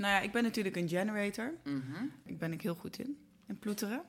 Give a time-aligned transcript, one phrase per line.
[0.00, 1.54] Nou ja, ik ben natuurlijk een generator.
[1.64, 2.04] Mhm.
[2.24, 3.18] Ik ben ik heel goed in.
[3.46, 4.02] In ploeteren.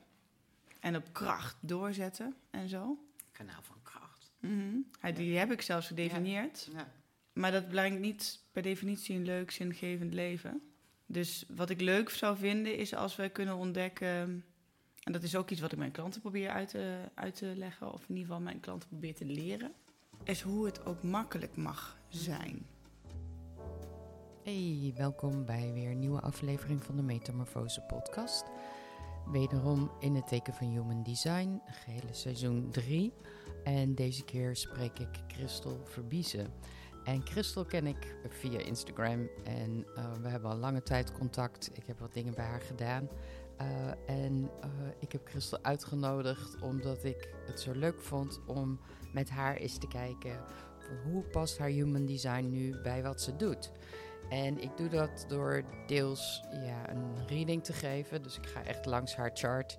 [0.80, 2.98] En op kracht doorzetten en zo.
[3.32, 4.32] Kanaal van kracht.
[4.40, 4.76] Mhm.
[5.02, 6.68] Ja, die heb ik zelfs gedefinieerd.
[6.72, 6.92] Ja.
[7.32, 10.62] Maar dat brengt niet per definitie een leuk, zingevend leven.
[11.06, 14.44] Dus wat ik leuk zou vinden is als we kunnen ontdekken.
[15.02, 17.92] En dat is ook iets wat ik mijn klanten probeer uit te, uit te leggen,
[17.92, 19.72] of in ieder geval mijn klanten probeer te leren.
[20.24, 22.66] Is hoe het ook makkelijk mag zijn.
[24.44, 28.44] Hey, welkom bij weer een nieuwe aflevering van de Metamorfose podcast.
[29.26, 33.12] Wederom in het teken van Human Design, gehele seizoen 3.
[33.64, 36.52] En deze keer spreek ik Christel Verbiezen.
[37.04, 41.70] En Christel ken ik via Instagram en uh, we hebben al lange tijd contact.
[41.72, 43.08] Ik heb wat dingen bij haar gedaan.
[43.60, 43.66] Uh,
[44.06, 48.80] en uh, ik heb Christel uitgenodigd omdat ik het zo leuk vond om
[49.12, 50.44] met haar eens te kijken
[51.04, 53.72] hoe past haar human design nu bij wat ze doet.
[54.32, 58.22] En ik doe dat door deels ja, een reading te geven.
[58.22, 59.78] Dus ik ga echt langs haar chart.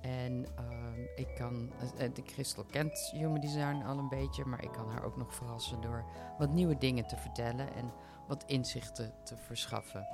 [0.00, 1.72] En uh, ik kan,
[2.14, 5.80] de Christel kent Human Design al een beetje, maar ik kan haar ook nog verrassen
[5.80, 6.04] door
[6.38, 7.92] wat nieuwe dingen te vertellen en
[8.28, 10.06] wat inzichten te verschaffen.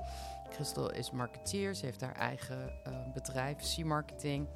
[0.50, 4.48] Christel is marketeer, ze heeft haar eigen uh, bedrijf, C-Marketing.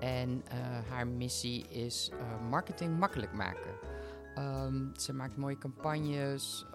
[0.00, 2.10] En uh, haar missie is
[2.48, 3.95] marketing makkelijk maken.
[4.38, 6.66] Um, ze maakt mooie campagnes,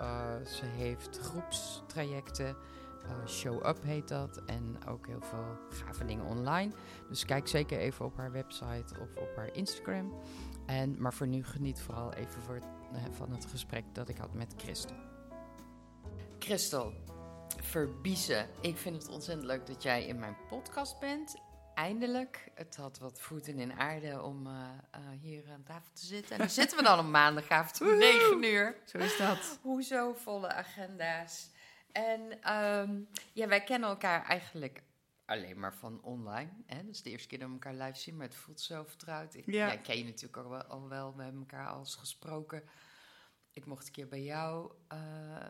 [0.45, 2.55] ze heeft groepstrajecten.
[3.05, 4.41] Uh, Show Up heet dat.
[4.45, 6.71] En ook heel veel gave dingen online.
[7.09, 10.13] Dus kijk zeker even op haar website of op haar Instagram.
[10.65, 12.41] En, maar voor nu geniet vooral even
[12.93, 14.95] uh, van het gesprek dat ik had met Christel.
[16.39, 16.93] Christel,
[17.61, 18.47] Verbiezen.
[18.61, 21.35] Ik vind het ontzettend leuk dat jij in mijn podcast bent.
[21.75, 22.51] Eindelijk.
[22.55, 24.69] Het had wat voeten in aarde om uh,
[25.21, 26.31] hier aan tafel te zitten.
[26.31, 28.75] En dan zitten we dan op maandagavond om 9 uur.
[28.85, 29.59] Zo is dat.
[29.61, 31.49] Hoezo volle agenda's.
[31.91, 34.83] En um, ja, wij kennen elkaar eigenlijk
[35.25, 36.49] alleen maar van online.
[36.65, 36.85] Hè?
[36.85, 39.33] Dat is de eerste keer dat we elkaar live zien, maar het voelt zo vertrouwd.
[39.33, 39.71] Ik Ja.
[39.71, 41.15] ja, ken je natuurlijk al wel, al wel.
[41.15, 42.63] We hebben elkaar al eens gesproken.
[43.53, 44.99] Ik mocht een keer bij jou uh,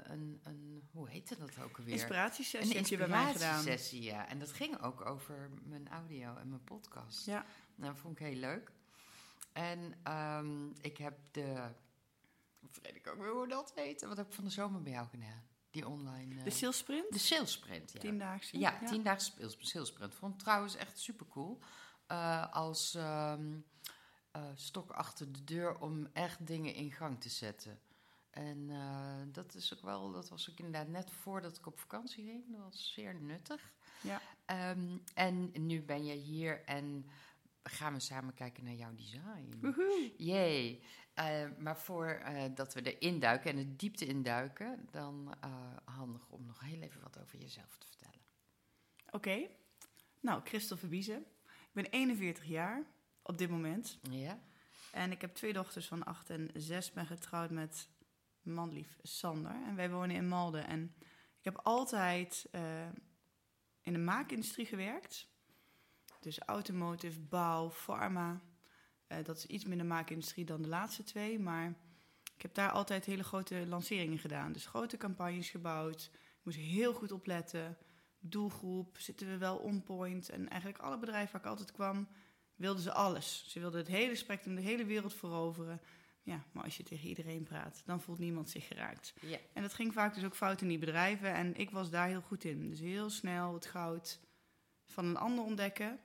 [0.04, 1.94] een, een, hoe heette dat ook alweer?
[1.94, 3.54] Inspiratiesessie een heb je bij mij gedaan.
[3.56, 4.28] inspiratiesessie, ja.
[4.28, 7.26] En dat ging ook over mijn audio en mijn podcast.
[7.26, 7.46] Ja.
[7.76, 8.72] Nou, dat vond ik heel leuk.
[9.54, 11.70] En um, ik heb de,
[12.72, 14.02] vergeet ik ook weer hoe dat heet.
[14.02, 15.44] Wat heb ik van de zomer bij jou gedaan?
[15.72, 16.36] Die online...
[16.36, 17.14] Uh, De sales sprint?
[17.14, 18.00] De sales sprint, ja.
[18.00, 18.60] Tiendaagse?
[18.60, 18.88] Ja, ja.
[18.88, 20.16] tiendaagse sales sprint.
[20.16, 21.60] Vond ik trouwens echt super cool.
[22.08, 23.66] Uh, als um,
[24.36, 27.80] uh, stok achter de deur om echt dingen in gang te zetten.
[28.32, 32.24] En uh, dat is ook wel, dat was ook inderdaad net voordat ik op vakantie
[32.24, 32.44] ging.
[32.52, 33.74] Dat was zeer nuttig.
[34.02, 34.22] Ja.
[34.72, 37.06] Um, en nu ben je hier en
[37.64, 39.58] gaan we samen kijken naar jouw design.
[39.62, 40.14] Woehoe.
[40.18, 40.82] Yay.
[41.16, 45.36] Uh, maar voordat uh, dat we erin duiken en de diepte induiken, dan
[45.86, 48.20] handig om nog heel even wat over jezelf te vertellen.
[49.06, 49.16] Oké.
[49.16, 49.50] Okay.
[50.20, 51.26] Nou, Christel Verbiezen.
[51.44, 52.84] Ik ben 41 jaar
[53.22, 54.00] op dit moment.
[54.10, 54.40] Ja.
[54.92, 56.92] En ik heb twee dochters van 8 en 6.
[56.92, 57.90] Ben getrouwd met
[58.44, 59.56] manlief Sander.
[59.66, 60.68] En wij wonen in Malden.
[60.68, 60.96] En
[61.38, 62.62] ik heb altijd uh,
[63.82, 65.30] in de maakindustrie gewerkt.
[66.20, 68.42] Dus automotive, bouw, pharma.
[69.08, 71.40] Uh, dat is iets minder maakindustrie dan de laatste twee.
[71.40, 71.76] Maar
[72.36, 74.52] ik heb daar altijd hele grote lanceringen gedaan.
[74.52, 76.10] Dus grote campagnes gebouwd.
[76.14, 77.78] Ik moest heel goed opletten.
[78.20, 80.30] Doelgroep, zitten we wel on point.
[80.30, 82.08] En eigenlijk alle bedrijven waar ik altijd kwam,
[82.56, 83.46] wilden ze alles.
[83.48, 85.82] Ze wilden het hele spectrum, de hele wereld veroveren.
[86.24, 89.14] Ja, maar als je tegen iedereen praat, dan voelt niemand zich geraakt.
[89.22, 89.38] Ja.
[89.54, 91.34] En dat ging vaak dus ook fout in die bedrijven.
[91.34, 92.70] En ik was daar heel goed in.
[92.70, 94.20] Dus heel snel het goud
[94.86, 96.00] van een ander ontdekken.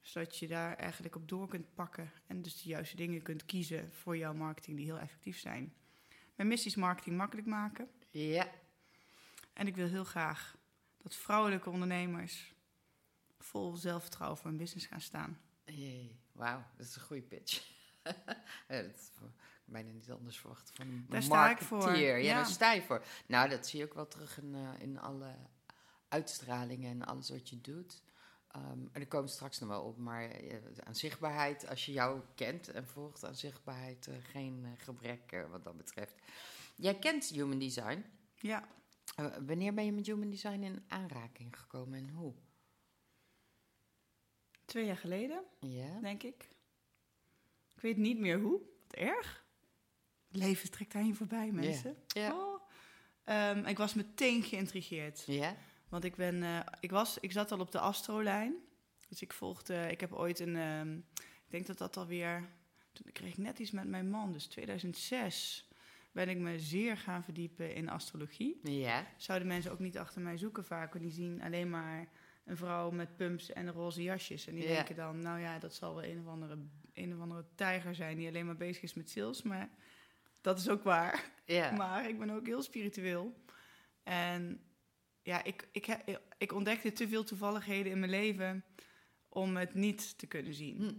[0.00, 2.12] Zodat je daar eigenlijk op door kunt pakken.
[2.26, 5.74] En dus de juiste dingen kunt kiezen voor jouw marketing die heel effectief zijn.
[6.34, 7.88] Mijn missie is marketing makkelijk maken.
[8.10, 8.50] Ja.
[9.52, 10.56] En ik wil heel graag
[11.02, 12.54] dat vrouwelijke ondernemers
[13.38, 15.40] vol zelfvertrouwen voor hun business gaan staan.
[15.64, 17.76] Hey, Wauw, dat is een goede pitch.
[18.68, 19.12] ja, dat
[19.68, 21.96] bijna niet anders verwacht van een daar sta ik voor.
[21.96, 23.04] Ja, ja, daar sta je voor.
[23.26, 25.34] Nou, dat zie je ook wel terug in, uh, in alle
[26.08, 28.02] uitstralingen en alles wat je doet.
[28.56, 31.92] Um, en daar komen we straks nog wel op, maar uh, aan zichtbaarheid, als je
[31.92, 36.14] jou kent en volgt, aan zichtbaarheid uh, geen gebrek wat dat betreft.
[36.74, 38.04] Jij kent Human Design.
[38.34, 38.68] Ja.
[39.46, 42.34] wanneer ben je met Human Design in aanraking gekomen en hoe?
[44.64, 46.00] Twee jaar geleden, ja.
[46.00, 46.48] denk ik.
[47.78, 48.60] Ik weet niet meer hoe.
[48.86, 49.44] Wat erg.
[50.28, 51.96] Het leven trekt daarheen voorbij, mensen.
[52.06, 52.20] Ja.
[52.20, 52.34] ja.
[52.34, 53.56] Oh.
[53.56, 55.22] Um, ik was meteen geïntrigeerd.
[55.26, 55.56] Ja.
[55.88, 58.54] Want ik, ben, uh, ik, was, ik zat al op de astrolijn.
[59.08, 59.90] Dus ik volgde...
[59.90, 60.56] Ik heb ooit een...
[60.56, 62.48] Um, ik denk dat dat alweer...
[62.92, 65.68] Toen kreeg ik net iets met mijn man, dus 2006...
[66.12, 68.60] ben ik me zeer gaan verdiepen in astrologie.
[68.62, 69.06] Ja.
[69.16, 72.08] Zouden mensen ook niet achter mij zoeken vaak, want die zien alleen maar
[72.48, 74.46] een vrouw met pumps en roze jasjes.
[74.46, 74.74] En die Ja.
[74.74, 76.58] denken dan, nou ja, dat zal wel een of, andere,
[76.92, 79.42] een of andere tijger zijn die alleen maar bezig is met sales.
[79.42, 79.68] Maar
[80.40, 81.30] dat is ook waar.
[81.44, 81.70] Ja.
[81.76, 83.42] Maar ik ben ook heel spiritueel.
[84.02, 84.60] En
[85.22, 85.96] ja, ik, ik,
[86.38, 88.64] ik ontdekte te veel toevalligheden in mijn leven
[89.28, 90.76] om het niet te kunnen zien.
[90.76, 90.92] Hm.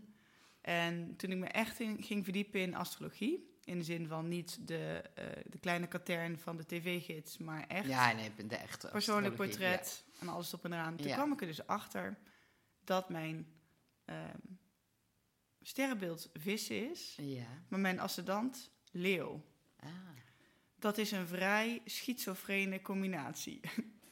[0.61, 4.67] En toen ik me echt in, ging verdiepen in astrologie, in de zin van niet
[4.67, 8.55] de, eh, de kleine katern van de tv-gids, maar echt Ja, nee, ik ben de
[8.55, 10.95] echte persoonlijk portret en alles op en eraan.
[10.95, 11.15] Toen Ja.
[11.15, 12.17] kwam ik er dus achter
[12.83, 13.47] dat mijn
[14.05, 14.37] ehm,
[15.61, 17.47] sterrenbeeld vis is, Ja.
[17.67, 19.43] maar mijn ascendant leeuw.
[19.79, 19.89] Ah.
[20.79, 23.59] Dat is een vrij schizofrene combinatie.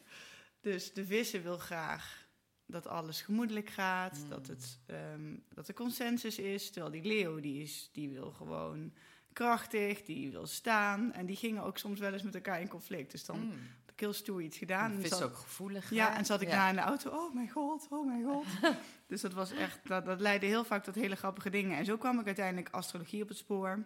[0.61, 2.25] dus de vissen wil graag
[2.65, 4.29] dat alles gemoedelijk gaat, Mm.
[4.29, 6.69] dat, het, ehm, dat er consensus is.
[6.71, 8.93] Terwijl die leeuw, die, is, die wil gewoon
[9.33, 11.13] krachtig, die wil staan.
[11.13, 13.11] En die gingen ook soms wel eens met elkaar in conflict.
[13.11, 13.53] Dus dan Mm.
[13.99, 14.91] Heb ik heel stoer iets gedaan.
[14.91, 15.89] Het is zat- ook gevoelig.
[15.89, 16.17] ja, hè?
[16.17, 16.55] en zat ik Ja.
[16.55, 17.09] na in de auto.
[17.09, 18.45] Oh mijn god, oh mijn god.
[19.07, 21.77] dus dat was echt, dat, dat leidde heel vaak tot hele grappige dingen.
[21.77, 23.85] En zo kwam ik uiteindelijk astrologie op het spoor.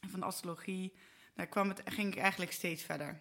[0.00, 0.92] En van astrologie
[1.34, 3.20] nou, kwam het, ging ik eigenlijk steeds verder.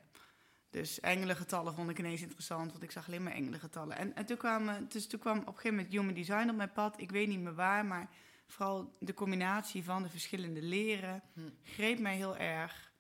[0.69, 3.97] Dus engelengetallen vond ik ineens interessant, want ik zag alleen maar engelengetallen.
[3.97, 6.71] En, en toen, kwam, dus toen kwam op een gegeven moment human design op mijn
[6.71, 7.00] pad.
[7.01, 8.09] Ik weet niet meer waar, maar
[8.47, 11.39] vooral de combinatie van de verschillende leren Hm.
[11.63, 12.91] greep mij heel erg.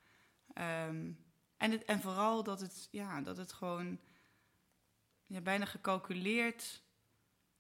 [0.53, 1.11] Ehm,
[1.63, 3.99] en, het, en vooral dat het, ja, dat het gewoon
[5.25, 6.81] ja, bijna gecalculeerd,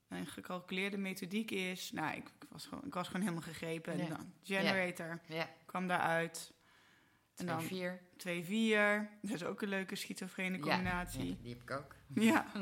[0.07, 1.91] een gecalculeerde methodiek is.
[1.91, 3.93] Nou, ik, ik was, gewoon, ik was gewoon helemaal gegrepen.
[3.99, 6.53] En dan generator Ja, kwam daaruit.
[7.35, 7.99] En dan vier.
[8.17, 9.09] 2-4.
[9.21, 11.27] Dat is ook een leuke schizofrene combinatie.
[11.29, 11.95] Ja, die heb ik ook.
[12.15, 12.45] Ja.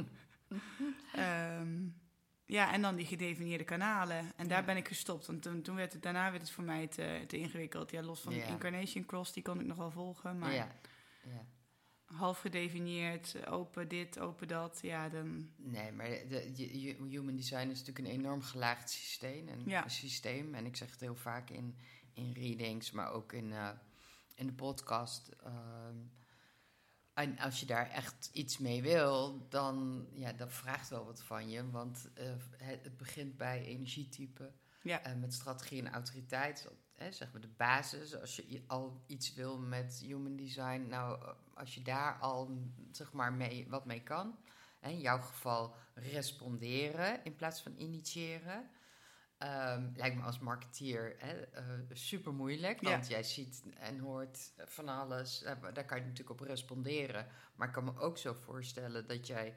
[1.13, 1.79] Ehm,
[2.45, 4.31] ja, en dan die gedefinieerde kanalen.
[4.35, 4.65] En daar Ja.
[4.65, 5.25] ben ik gestopt.
[5.27, 7.91] Want toen, toen werd het, daarna werd het voor mij te, te ingewikkeld.
[7.91, 8.45] Ja, los van Ja.
[8.45, 10.37] de Incarnation Cross, die kon ik nog wel volgen.
[10.39, 10.71] Maar Ja.
[11.23, 11.45] Ja.
[12.05, 14.79] half gedefinieerd, open dit, open dat.
[14.81, 15.51] Ja, dan...
[15.55, 16.51] Nee, maar de,
[16.81, 19.47] je- human design is natuurlijk een enorm gelaagd systeem.
[19.47, 19.87] En, Ja.
[19.87, 20.53] systeem.
[20.55, 21.77] en ik zeg het heel vaak in,
[22.13, 23.69] in readings, maar ook in, eh,
[24.35, 25.27] in de podcast.
[25.27, 25.95] ehm,
[27.13, 31.49] en als je daar echt iets mee wil, dan ja, dat vraagt wel wat van
[31.49, 31.69] je.
[31.69, 32.25] Want eh,
[32.57, 34.51] het, het begint bij energietype.
[34.83, 35.15] Ja.
[35.19, 36.67] met strategie en autoriteit.
[37.01, 38.19] Hè, zeg maar de basis.
[38.19, 40.85] Als je al iets wil met human design.
[40.89, 42.49] Nou, eh, als je daar al
[42.91, 44.37] zeg maar mee, wat mee kan.
[44.79, 48.69] Hè, in jouw geval responderen in plaats van initiëren.
[49.37, 52.81] Ehm, lijkt me als marketeer hè, eh, super moeilijk.
[52.81, 52.89] Ja.
[52.89, 55.43] Want jij ziet en hoort van alles.
[55.43, 57.27] Eh, daar kan je natuurlijk op responderen.
[57.55, 59.55] Maar ik kan me ook zo voorstellen dat jij.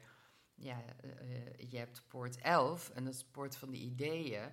[0.57, 0.83] Ja,
[1.69, 4.51] je hebt poort 11 en dat is poort van de ideeën.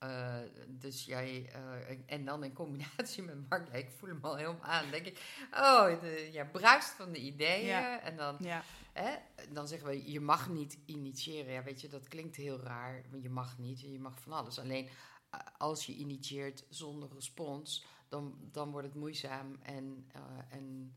[0.00, 0.38] Eh,
[0.68, 4.62] dus jij, eh, en dan in combinatie met Mark, ja, ik voel hem al helemaal
[4.62, 4.90] aan.
[4.90, 7.66] denk ik, oh, de, ja, bruist van de ideeën.
[7.66, 8.00] Ja.
[8.00, 8.62] En dan, Ja,
[8.92, 9.14] hè,
[9.52, 11.52] dan zeggen we, je mag niet initiëren.
[11.52, 13.80] Ja, weet je, dat klinkt heel raar, want je mag niet.
[13.80, 14.58] Je mag van alles.
[14.58, 14.88] Alleen
[15.30, 20.10] eh, als je initieert zonder respons, dan, dan wordt het moeizaam en,
[20.48, 20.96] en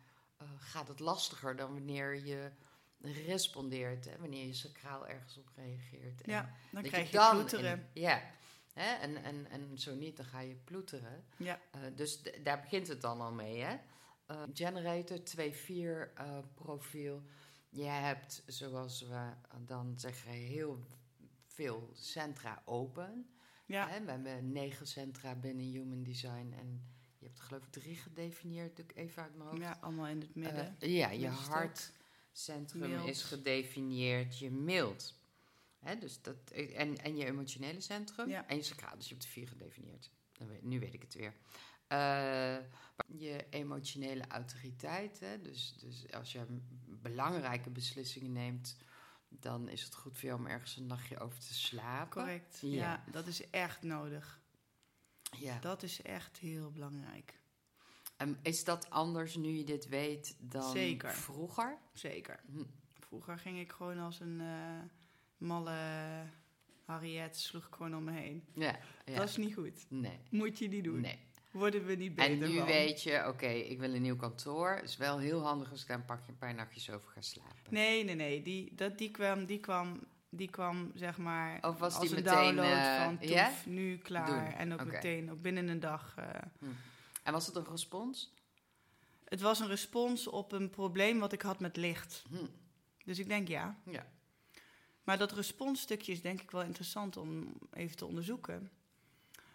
[0.57, 2.51] gaat het lastiger dan wanneer je
[3.01, 4.05] respondeert.
[4.05, 6.21] Hè, wanneer je sacraal ergens op reageert.
[6.21, 8.21] En- ja, dan krijg je, dan en- ja.
[8.74, 8.94] Hè?
[8.94, 11.25] En, en, en zo niet, dan ga je ploeteren.
[11.38, 13.62] Ja, Eh, dus daar begint het dan al mee.
[13.62, 13.78] Hè?
[14.25, 17.24] Eh, generator 2.4 eh, profiel.
[17.70, 19.31] Je hebt, zoals we
[19.66, 20.80] dan zeggen, heel
[21.46, 23.30] veel centra open.
[23.65, 23.88] ja.
[23.88, 24.03] Hè?
[24.03, 26.53] We hebben negen centra binnen Human Design.
[26.60, 26.84] En
[27.18, 29.62] je hebt geloof ik drie gedefinieerd, doe ik even uit mijn hoofd.
[29.62, 30.75] ja, allemaal in het midden.
[30.80, 33.08] Ja, je hartcentrum Mild.
[33.08, 35.22] is gedefinieerd, je mild.
[35.84, 38.48] Hè, dus dat, en, en je emotionele centrum Ja.
[38.48, 38.96] en je sacraal.
[38.96, 40.12] Dus je hebt de vier gedefinieerd.
[40.62, 41.34] Nu weet ik het weer.
[41.88, 42.58] Eh,
[43.08, 45.20] je emotionele autoriteit.
[45.20, 46.46] Hè, dus, dus als je
[46.86, 48.78] belangrijke beslissingen neemt,
[49.30, 52.22] dan is het goed voor jou om ergens een nachtje over te slapen.
[52.22, 52.60] Correct.
[52.62, 52.70] Ja.
[52.70, 53.04] Ja.
[53.12, 54.42] dat is echt nodig.
[55.38, 55.60] Ja.
[55.60, 57.42] Dat is echt heel belangrijk.
[58.18, 61.13] En is dat anders nu je dit weet dan Zeker.
[61.13, 61.78] vroeger?
[61.94, 62.40] Zeker.
[62.46, 62.63] Hm.
[63.00, 64.80] Vroeger ging ik gewoon als een eh,
[65.43, 65.75] malle
[66.85, 68.43] Harriet, sloeg ik gewoon om me heen.
[68.53, 69.15] Ja, ja.
[69.15, 69.85] Dat is niet goed.
[69.89, 70.19] Nee.
[70.29, 71.01] Moet je niet doen.
[71.01, 71.19] Nee.
[71.51, 72.65] Worden we niet beter En nu van.
[72.65, 74.79] weet je, oké, ik wil een nieuw kantoor.
[74.83, 77.55] is wel heel handig als ik daar een, pakje, een paar nachtjes over ga slapen.
[77.69, 78.41] Nee, nee, nee.
[78.41, 82.23] Die, dat, die, kwam, die, kwam, die kwam, zeg maar, Of was als die een
[82.23, 83.51] meteen, download eh, van toef, ja?
[83.65, 84.25] nu klaar.
[84.25, 84.57] Doen.
[84.59, 86.13] En ook meteen, ook binnen een dag.
[86.17, 86.25] eh.
[87.23, 88.33] En was het een respons?
[89.25, 92.23] Het was een respons op een probleem wat ik had met licht.
[92.29, 92.45] Hm.
[93.05, 93.77] Dus ik denk ja.
[93.85, 94.05] Ja.
[95.03, 98.72] Maar dat responsstukje is denk ik wel interessant om even te onderzoeken.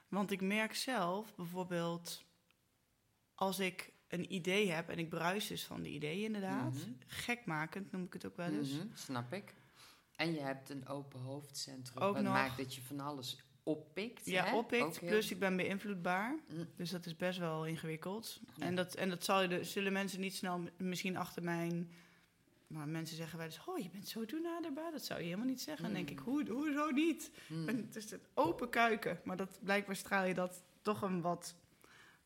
[0.09, 2.25] Want ik merk zelf bijvoorbeeld,
[3.35, 6.75] als ik een idee heb en ik bruis dus van de ideeën inderdaad.
[6.75, 6.91] Mhm.
[7.07, 8.73] Gekmakend noem ik het ook wel eens.
[8.73, 9.55] Mhm, snap ik.
[10.17, 12.03] En je hebt een open hoofdcentrum.
[12.03, 12.33] Ook nog.
[12.33, 14.27] maakt dat je van alles oppikt.
[14.27, 14.57] Ja, hè?
[14.57, 14.99] oppikt.
[14.99, 16.39] Heel- Plus ik ben beïnvloedbaar.
[16.49, 16.67] Mm.
[16.77, 18.41] Dus dat is best wel ingewikkeld.
[18.55, 18.65] Ja.
[18.65, 21.93] En, dat, en dat zal je de, zullen mensen niet snel misschien achter mijn...
[22.69, 24.91] Maar mensen zeggen wel eens, oh, je bent zo toenaderbaar.
[24.93, 25.85] Dat zou je helemaal niet zeggen.
[25.85, 27.31] Dan denk ik, hoe, hoezo niet?
[27.47, 27.69] Mm.
[27.69, 29.21] En het is een open kuiken.
[29.25, 31.55] Maar dat blijkbaar straal je dat toch een wat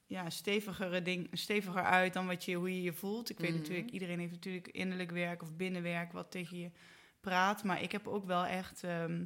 [0.07, 3.31] ja, stevigere ding, steviger uit dan wat je, hoe je je voelt.
[3.31, 3.59] Ik weet Mhm.
[3.59, 6.71] natuurlijk, iedereen heeft natuurlijk innerlijk werk of binnenwerk wat tegen je
[7.21, 7.65] praat.
[7.65, 9.25] Maar ik heb ook wel echt, ehm,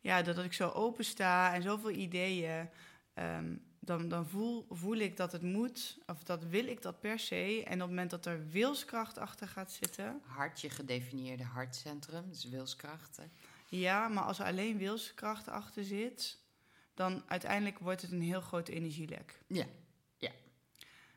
[0.00, 2.68] ja, dat, dat ik zo open sta en zoveel ideeën.
[3.14, 7.18] ehm, dan, dan voel, voel ik dat het moet, of dat wil ik dat per
[7.18, 7.62] se.
[7.66, 12.44] En op het moment dat er wilskracht achter gaat zitten, Hart, je gedefinieerde hartcentrum, dus
[12.44, 13.16] wilskracht.
[13.16, 13.24] hè?
[13.68, 16.38] Ja, maar als er alleen wilskracht achter zit,
[16.94, 19.38] dan uiteindelijk wordt het een heel groot energielek.
[19.46, 19.66] Ja,
[20.16, 20.30] ja.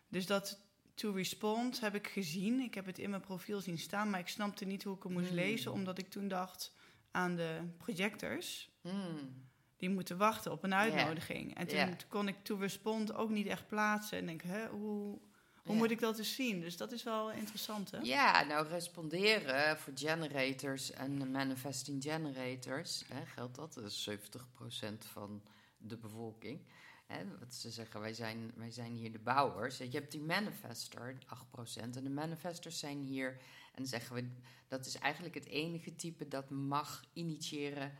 [0.07, 0.59] Dus dat
[0.93, 2.59] to respond heb ik gezien.
[2.59, 5.11] Ik heb het in mijn profiel zien staan, maar ik snapte niet hoe ik het
[5.11, 5.35] moest Hmm.
[5.35, 6.73] lezen, omdat ik toen dacht
[7.11, 8.69] aan de projectors.
[8.81, 9.43] Mm.
[9.85, 11.55] Die moeten wachten op een uitnodiging.
[11.55, 11.95] En toen Ja.
[12.09, 14.17] kon ik to respond ook niet echt plaatsen.
[14.17, 15.19] En denk, hè, hoe,
[15.63, 15.73] hoe Ja.
[15.73, 16.59] moet ik dat dus zien?
[16.59, 17.97] Dus dat is wel interessant, hè?
[17.97, 25.41] Ja, nou responderen voor generators en manifesting generators, hè, geldt dat, is 70% van
[25.77, 26.59] de bevolking.
[27.05, 29.77] Hè, wat ze zeggen, wij zijn, wij zijn hier de bouwers.
[29.77, 33.37] Je hebt die manifester, 8%, en de manifestors zijn hier,
[33.73, 34.29] en zeggen we,
[34.67, 37.91] dat is eigenlijk het enige type dat mag initiëren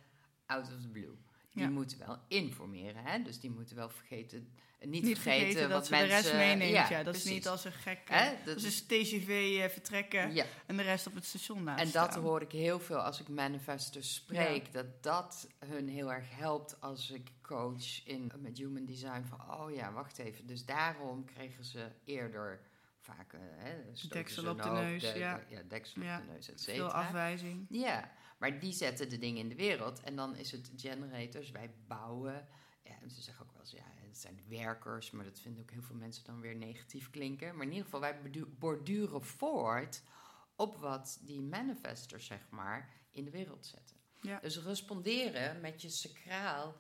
[0.45, 1.15] out of the blue.
[1.55, 1.69] Die Ja.
[1.69, 3.21] moeten wel informeren, hè?
[3.23, 4.47] dus die moeten wel vergeten,
[4.81, 6.67] niet, Niet vergeten, dat wat ze mensen, de rest meenemen.
[6.67, 7.23] Ja, dat precies.
[7.25, 7.99] is niet als een gek...
[8.05, 11.25] Hè, eh, dat als is- een TGV eh, vertrekken ja, en de rest op het
[11.25, 12.23] station laten En dat staan.
[12.23, 14.73] hoor ik heel veel als ik manifestors spreek.
[14.73, 19.23] Dat dat hun heel erg helpt als ik coach in, met human design.
[19.29, 20.47] Van, oh ja, wacht even.
[20.47, 22.59] Dus daarom kregen ze eerder
[23.05, 23.33] vaak...
[23.33, 25.43] eh, hè, Deksel op de hoofd, neus, de- ja.
[25.49, 26.87] ja, deksel Ja, op de neus, et Veel cetera.
[27.03, 27.65] afwijzing.
[27.69, 29.99] Ja, maar die zetten de dingen in de wereld.
[29.99, 32.47] En dan is het generators, wij bouwen.
[32.83, 35.11] Ja, en ze zeggen ook wel eens, ja, het zijn werkers.
[35.11, 37.53] Maar dat vinden ook heel veel mensen dan weer negatief klinken.
[37.55, 38.19] Maar in ieder geval, wij
[38.59, 40.01] borduren voort
[40.55, 43.95] op wat die manifestors, zeg maar, in de wereld zetten.
[44.21, 44.39] Ja.
[44.39, 46.75] Dus responderen met je sacraal,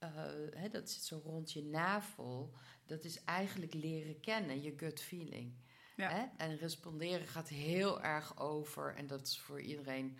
[0.00, 0.10] eh,
[0.50, 2.54] hè, dat zit zo rond je navel.
[2.86, 5.54] Dat is eigenlijk leren kennen, je gut feeling.
[5.96, 6.10] Ja.
[6.10, 6.26] Hè?
[6.36, 10.18] En responderen gaat heel erg over, en dat is voor iedereen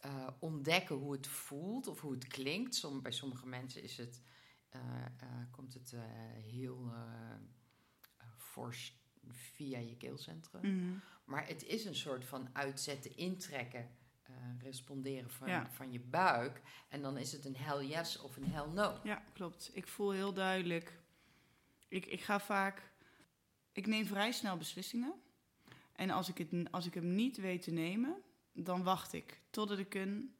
[0.00, 2.74] eh, ontdekken hoe het voelt of hoe het klinkt.
[2.74, 4.22] Som, bij sommige mensen is het,
[4.68, 4.80] eh,
[5.50, 5.96] komt het
[6.42, 6.92] heel
[8.36, 10.76] fors via je keelcentrum.
[10.76, 10.98] Mhm.
[11.24, 13.90] Maar het is een soort van uitzetten, intrekken,
[14.28, 15.70] eh, responderen van, Ja.
[15.70, 16.62] van je buik.
[16.88, 19.00] En dan is het een hell yes of een hell no.
[19.02, 19.70] Ja, klopt.
[19.72, 20.98] Ik voel heel duidelijk.
[21.88, 22.90] Ik, ik ga vaak.
[23.72, 25.14] Ik neem vrij snel beslissingen.
[25.92, 29.78] En als ik, het, als ik hem niet weet te nemen, dan wacht ik totdat
[29.78, 30.36] ik een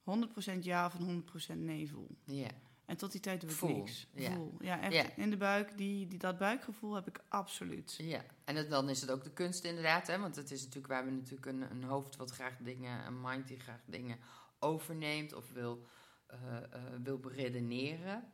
[0.00, 1.24] 100% ja of een
[1.56, 2.16] 100% nee voel.
[2.24, 2.50] Ja.
[2.86, 4.06] En tot die tijd doe ik Voel, niks.
[4.14, 4.32] ja.
[4.34, 4.54] Voel.
[4.60, 5.16] Ja, echt Ja.
[5.16, 5.76] in de buik.
[5.76, 7.94] Die, die, dat buikgevoel heb ik absoluut.
[7.98, 10.18] Ja, en het- dan is het ook de kunst inderdaad, hè?
[10.18, 13.48] want het is natuurlijk, we hebben natuurlijk een, een hoofd wat graag dingen, een mind
[13.48, 14.18] die graag dingen
[14.58, 15.86] overneemt of wil,
[16.26, 16.38] eh,
[17.02, 18.32] wil beredeneren.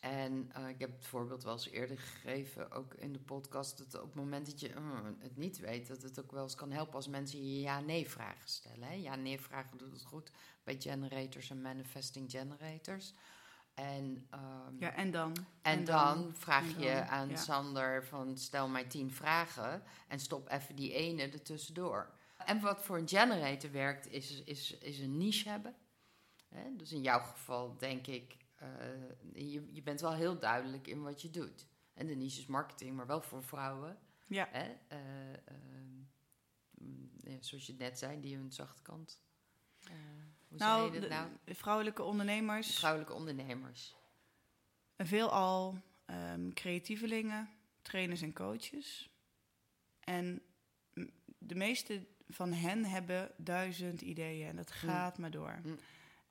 [0.00, 3.94] En eh, ik heb het voorbeeld wel eens eerder gegeven, ook in de podcast, dat
[4.02, 4.70] op het moment dat je
[5.18, 8.88] het niet weet, dat het ook wel eens kan helpen als mensen je ja-nee-vragen stellen.
[8.88, 8.94] Hè?
[8.94, 10.30] Ja-nee-vragen doet het goed
[10.64, 13.14] bij generators en manifesting generators.
[13.74, 15.36] En, ehm, Ja, en dan?
[15.62, 17.36] en, dan, vraag en je dan, aan ja.
[17.36, 22.10] Sander van stel mij tien vragen en stop even die ene ertussendoor.
[22.38, 25.74] En wat voor een generator werkt is, is, is een niche hebben.
[26.48, 26.76] Hè?
[26.76, 28.68] Dus in jouw geval denk ik, eh,
[29.32, 31.66] je, je bent wel heel duidelijk in wat je doet.
[31.94, 33.98] En de niche is marketing, maar wel voor vrouwen.
[34.26, 34.48] Ja.
[34.50, 34.74] Hè?
[34.88, 35.96] Eh, ehm,
[36.70, 39.22] mm, zoals je net zei, die hun zachte kant.
[40.56, 41.28] Zei Nou, je dat de- nou?
[41.44, 42.76] de vrouwelijke ondernemers.
[42.78, 43.94] Vrouwelijke ondernemers.
[44.96, 47.48] Veelal ehm creatievelingen,
[47.82, 49.10] trainers en coaches.
[50.00, 50.42] En
[51.38, 55.60] de meeste van hen hebben duizend ideeën en dat gaat maar door.
[55.64, 55.78] Mm.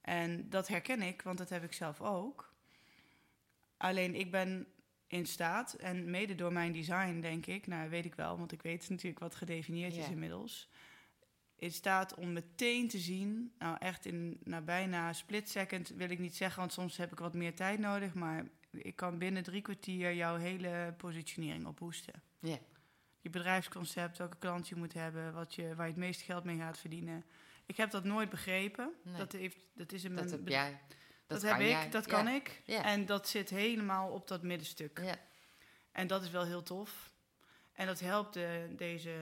[0.01, 2.53] En dat herken ik, want dat heb ik zelf ook.
[3.77, 4.67] Alleen ik ben
[5.07, 8.61] in staat, en mede door mijn design denk ik, nou weet ik wel, want ik
[8.61, 10.69] weet natuurlijk wat gedefinieerd is inmiddels.
[11.63, 16.20] In staat om meteen te zien, nou echt in nou, bijna split second wil ik
[16.20, 19.62] niet zeggen, want soms heb ik wat meer tijd nodig, maar ik kan binnen drie
[19.62, 22.13] kwartier jouw hele positionering ophoesten.
[22.39, 22.58] Ja.
[23.22, 26.58] Je bedrijfsconcept, welke klant je moet hebben, wat je, waar je het meeste geld mee
[26.58, 27.25] gaat verdienen.
[27.65, 28.93] Ik heb dat nooit begrepen.
[29.03, 29.17] Nee.
[29.17, 30.79] Dat, heeft, dat is in Dat heb jij.
[31.27, 31.89] dat, heb ik, jij.
[31.89, 32.12] dat Ja.
[32.12, 32.62] kan ik.
[32.65, 32.84] Ja.
[32.84, 35.00] En dat zit helemaal op dat middenstuk.
[35.03, 35.15] Ja.
[35.91, 37.12] En dat is wel heel tof.
[37.73, 39.15] En dat helpt de, deze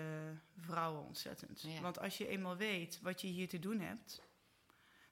[0.57, 1.61] vrouwen ontzettend.
[1.61, 1.81] Ja.
[1.81, 4.21] Want als je eenmaal weet wat je hier te doen hebt,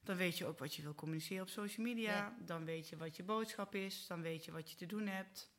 [0.03, 2.11] dan weet je ook wat je wil communiceren op social media.
[2.15, 2.35] Ja.
[2.39, 4.07] Dan weet je wat je boodschap is.
[4.07, 5.51] Dan weet je wat je te doen hebt.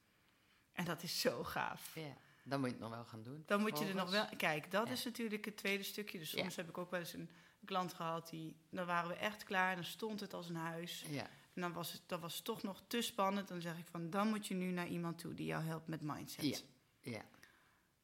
[0.73, 1.95] En dat is zo gaaf.
[1.95, 3.43] Ja, dan moet je het nog wel gaan doen.
[3.47, 4.27] Dan moet je er nog wel.
[4.37, 4.93] Kijk, dat Ja.
[4.93, 6.19] is natuurlijk het tweede stukje.
[6.19, 7.31] Dus soms heb ik ook wel eens een
[7.65, 8.57] klant gehad die.
[8.71, 9.75] Dan waren we echt klaar.
[9.75, 11.05] Dan stond het als een huis.
[11.09, 13.49] Ja, En dan was het, dat was toch nog te spannend.
[13.49, 16.01] Dan zeg ik van, dan moet je nu naar iemand toe die jou helpt met
[16.01, 16.65] mindset.
[17.01, 17.11] Ja.
[17.13, 17.23] ja.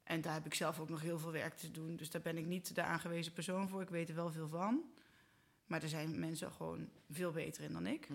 [0.06, 1.96] En daar heb ik zelf ook nog heel veel werk te doen.
[1.96, 3.82] Dus daar ben ik niet de aangewezen persoon voor.
[3.82, 4.82] Ik weet er wel veel van.
[5.66, 8.06] Maar er zijn mensen gewoon veel beter in dan ik.
[8.06, 8.14] Hm.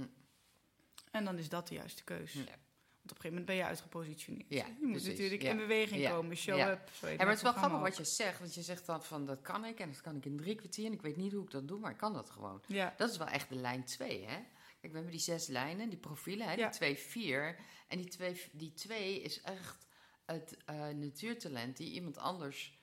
[1.11, 2.33] En dan is dat de juiste keus.
[2.33, 2.39] Ja.
[2.43, 4.45] Want op een gegeven moment ben je uitgepositioneerd.
[4.49, 5.07] Ja, je moet precies.
[5.09, 5.49] natuurlijk Ja.
[5.51, 6.35] in beweging komen.
[6.37, 6.71] Show Ja.
[6.71, 6.89] up.
[6.93, 8.39] zo maar het is wel grappig wat je zegt.
[8.39, 10.85] Want je zegt dan van dat kan ik en dat kan ik in drie kwartier.
[10.85, 12.61] En ik weet niet hoe ik dat doe, maar ik kan dat gewoon.
[12.97, 14.35] Dat is wel echt de lijn 2, hè?
[14.79, 16.53] Kijk, we hebben die zes lijnen, die profielen, hè?
[16.53, 16.67] Ja.
[16.69, 17.57] die twee, vier.
[17.87, 19.85] En die twee, die twee is echt
[20.33, 22.79] het eh, natuurtalent die iemand anders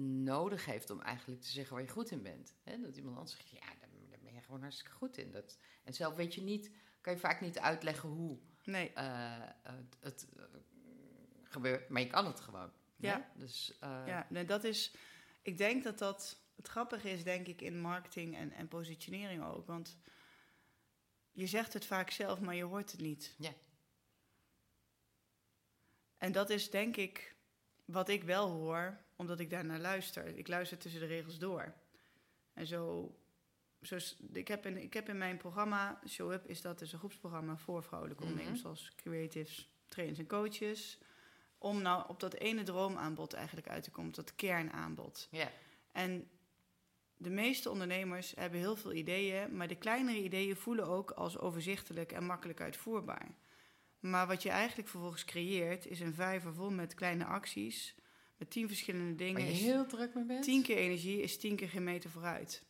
[0.00, 2.54] nodig heeft om eigenlijk te zeggen waar je goed in bent.
[2.62, 2.80] Hè?
[2.80, 5.32] Dat iemand anders zegt, ja, daar, daar ben je gewoon hartstikke goed in.
[5.32, 8.92] Dat, en zelf weet je niet, kan je vaak niet uitleggen hoe nee.
[8.92, 10.44] eh, het, het eh,
[11.42, 12.70] gebeurt, maar je kan het gewoon.
[12.96, 13.30] Ja.
[13.34, 14.94] Dus, Ja, nee, dat is.
[15.42, 19.66] Ik denk dat dat het grappige is, denk ik, in marketing en, en positionering ook.
[19.66, 19.98] Want
[21.32, 23.34] je zegt het vaak zelf, maar je hoort het niet.
[23.38, 23.52] Ja.
[26.26, 27.34] En dat is denk ik
[27.84, 30.26] wat ik wel hoor, omdat ik daarnaar luister.
[30.36, 31.74] Ik luister tussen de regels door.
[32.52, 33.14] En zo.
[33.82, 33.96] zo
[34.32, 37.56] ik, heb in, ik heb in mijn programma, Show Up, is dat dus een groepsprogramma
[37.56, 38.30] voor vrouwelijke Mhm.
[38.32, 40.98] ondernemers, zoals creatives, trainers en coaches.
[41.58, 45.28] Om nou op dat ene droomaanbod eigenlijk uit te komen, dat kernaanbod.
[45.30, 45.50] ja.
[45.92, 46.28] En
[47.16, 52.12] de meeste ondernemers hebben heel veel ideeën, maar de kleinere ideeën voelen ook als overzichtelijk
[52.12, 53.34] en makkelijk uitvoerbaar.
[54.10, 57.94] Maar wat je eigenlijk vervolgens creëert, is een vijver vol met kleine acties,
[58.36, 59.42] met tien verschillende dingen.
[59.42, 60.44] Waar je heel druk mee bent.
[60.44, 62.64] tien keer energie is tien keer geen meter vooruit.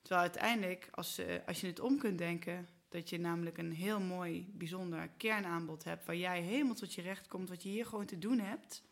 [0.00, 4.00] Terwijl uiteindelijk, als, eh, als je het om kunt denken, dat je namelijk een heel
[4.00, 8.06] mooi, bijzonder kernaanbod hebt, waar jij helemaal tot je recht komt, wat je hier gewoon
[8.06, 8.82] te doen hebt.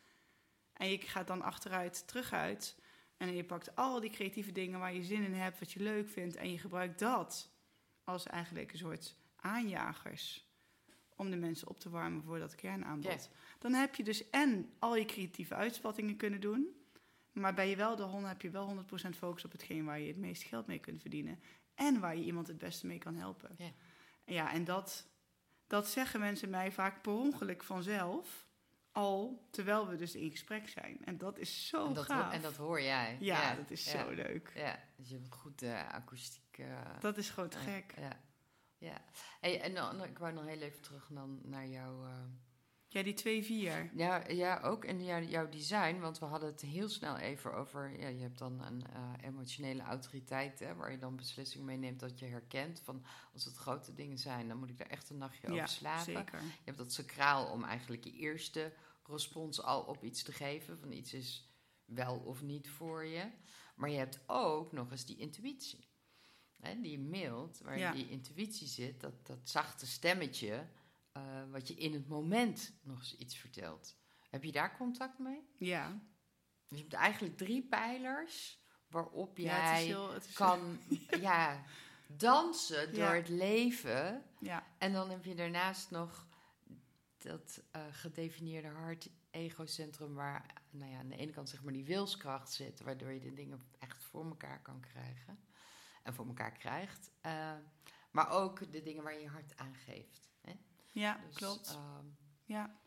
[0.72, 2.78] En je gaat dan achteruit, teruguit.
[3.16, 6.08] En je pakt al die creatieve dingen waar je zin in hebt, wat je leuk
[6.08, 6.36] vindt.
[6.36, 7.50] En je gebruikt dat
[8.04, 10.49] als eigenlijk een soort aanjagers.
[11.20, 13.30] Om de mensen op te warmen voor dat kernaanbod.
[13.58, 16.68] Dan heb je dus en al je creatieve uitspattingen kunnen doen.
[17.32, 20.06] Maar ben je wel de hond, heb je wel 100% focus op hetgeen waar je
[20.06, 21.40] het meeste geld mee kunt verdienen.
[21.74, 23.50] En waar je iemand het beste mee kan helpen.
[23.58, 23.70] Ja.
[24.24, 25.06] Ja, en dat,
[25.66, 28.48] dat zeggen mensen mij vaak per ongeluk vanzelf.
[28.92, 31.04] Al terwijl we dus in gesprek zijn.
[31.04, 32.24] En dat is zo en, dat gaaf.
[32.24, 33.16] hoor, en dat hoor jij.
[33.20, 34.04] ja, dat is ja.
[34.04, 34.52] zo leuk.
[34.54, 36.58] Ja, dus je hebt goed uh, akoestiek.
[36.58, 36.66] Uh,
[37.00, 37.94] Dat is gewoon te gek.
[37.98, 38.20] Ja.
[38.80, 39.04] Ja.
[39.40, 42.04] Hey, en dan, ik wou nog heel even terug dan naar jouw.
[42.04, 42.24] Uh,
[42.88, 43.90] ja, die twee vier.
[43.94, 45.98] Ja, ja ook in jou, jouw design.
[45.98, 48.00] Want we hadden het heel snel even over.
[48.00, 50.58] Ja, je hebt dan een uh, emotionele autoriteit.
[50.58, 52.80] Hè, waar je dan beslissingen meeneemt dat je herkent.
[52.80, 55.68] Van als het grote dingen zijn, dan moet ik daar echt een nachtje ja, over
[55.68, 56.04] slapen.
[56.04, 56.42] Zeker.
[56.42, 58.72] Je hebt dat sacraal om eigenlijk je eerste
[59.04, 60.78] respons al op iets te geven.
[60.78, 63.30] Van iets is wel of niet voor je.
[63.76, 65.89] Maar je hebt ook nog eens die intuïtie.
[66.60, 67.92] Hè, die mild, waar Ja.
[67.92, 70.66] die intuïtie zit, dat, dat zachte stemmetje,
[71.16, 73.96] uh, wat je in het moment nog eens iets vertelt.
[74.30, 75.42] Heb je daar contact mee?
[75.58, 76.00] Ja.
[76.68, 80.78] Dus je hebt eigenlijk drie pijlers waarop Ja, jij het is heel, het is kan
[81.20, 81.64] ja,
[82.06, 83.14] dansen door Ja.
[83.14, 84.22] het leven.
[84.38, 86.26] Ja, En dan heb je daarnaast nog
[87.18, 92.52] dat uh, gedefinieerde hart-egocentrum waar nou ja, aan de ene kant zeg maar die wilskracht
[92.52, 95.38] zit, waardoor je de dingen echt voor elkaar kan krijgen
[96.02, 97.10] en voor elkaar krijgt.
[97.26, 97.52] Uh,
[98.10, 100.30] maar ook de dingen waar je je hart aan geeft.
[100.40, 100.52] Hè?
[100.90, 101.78] ja Dus, klopt.
[101.98, 102.78] Um, ja.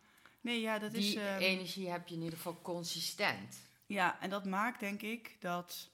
[0.41, 1.15] Nee, ja, dat die is...
[1.15, 3.61] um, energie heb je in ieder geval consistent.
[3.85, 5.91] Ja, en dat maakt denk ik dat...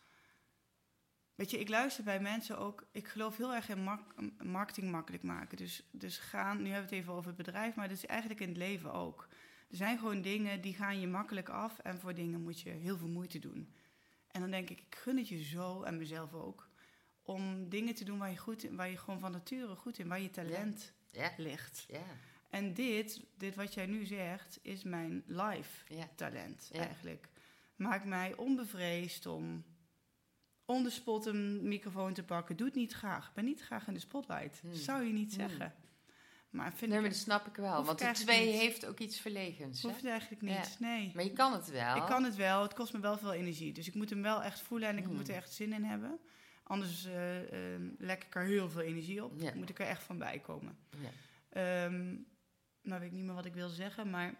[1.35, 2.87] Weet je, ik luister bij mensen ook...
[2.91, 4.03] Ik geloof heel erg in mar
[4.43, 5.57] marketing makkelijk maken.
[5.57, 6.57] Dus, dus gaan...
[6.57, 8.93] Nu hebben we het even over het bedrijf, maar dat is eigenlijk in het leven
[8.93, 9.27] ook.
[9.69, 11.79] Er zijn gewoon dingen die gaan je makkelijk af...
[11.79, 13.73] en voor dingen moet je heel veel moeite doen.
[14.31, 16.68] En dan denk ik, ik gun het je zo, en mezelf ook...
[17.29, 20.07] om dingen te doen waar je, goed in, waar je gewoon van nature goed in...
[20.07, 21.21] waar je talent ja.
[21.23, 21.31] Ja.
[21.37, 21.85] ligt.
[21.87, 22.01] Ja.
[22.49, 26.09] En dit, dit wat jij nu zegt, is mijn live Ja.
[26.15, 27.29] talent eigenlijk.
[27.75, 29.63] Maakt mij onbevreesd om
[30.65, 32.55] on the spot een microfoon te pakken.
[32.57, 33.27] Doe het niet graag.
[33.27, 34.59] Ik ben niet graag in de spotlight.
[34.61, 34.73] Hmm.
[34.73, 35.47] Zou je niet Hmm.
[35.49, 35.73] zeggen.
[36.49, 37.83] Maar vind Nee, maar dat snap ik wel.
[37.83, 38.59] Want de twee niet.
[38.59, 39.81] heeft ook iets verlegens.
[39.81, 40.75] Hoeft eigenlijk niet.
[40.79, 41.11] Nee.
[41.15, 41.95] Maar je kan het wel.
[41.95, 42.61] Ik kan het wel.
[42.61, 43.73] Het kost me wel veel energie.
[43.73, 45.15] Dus ik moet hem wel echt voelen en ik Hmm.
[45.15, 46.19] moet er echt zin in hebben.
[46.69, 47.37] Anders eh,
[47.97, 49.33] lek ik er heel veel energie op.
[49.41, 49.51] Ja.
[49.55, 50.77] Moet ik er echt van bijkomen.
[51.01, 51.09] Ja.
[51.49, 52.15] Ehm
[52.81, 54.33] nou weet ik niet meer wat ik wil zeggen, maar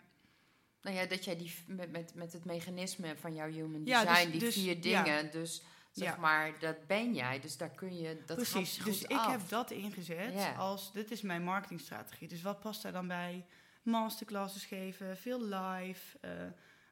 [0.82, 4.10] Nou ja, dat jij die met, met, met het mechanisme van jouw human Ja, dus-
[4.10, 7.40] design, die dus- vier dingen, dus zeg maar, dat ben jij.
[7.40, 11.44] Dus daar kun je, dat Precies, dus ik heb dat ingezet als, dit is mijn
[11.44, 12.28] marketingstrategie.
[12.28, 13.46] Dus wat past daar dan bij?
[13.82, 16.32] Masterclasses geven, veel live, eh,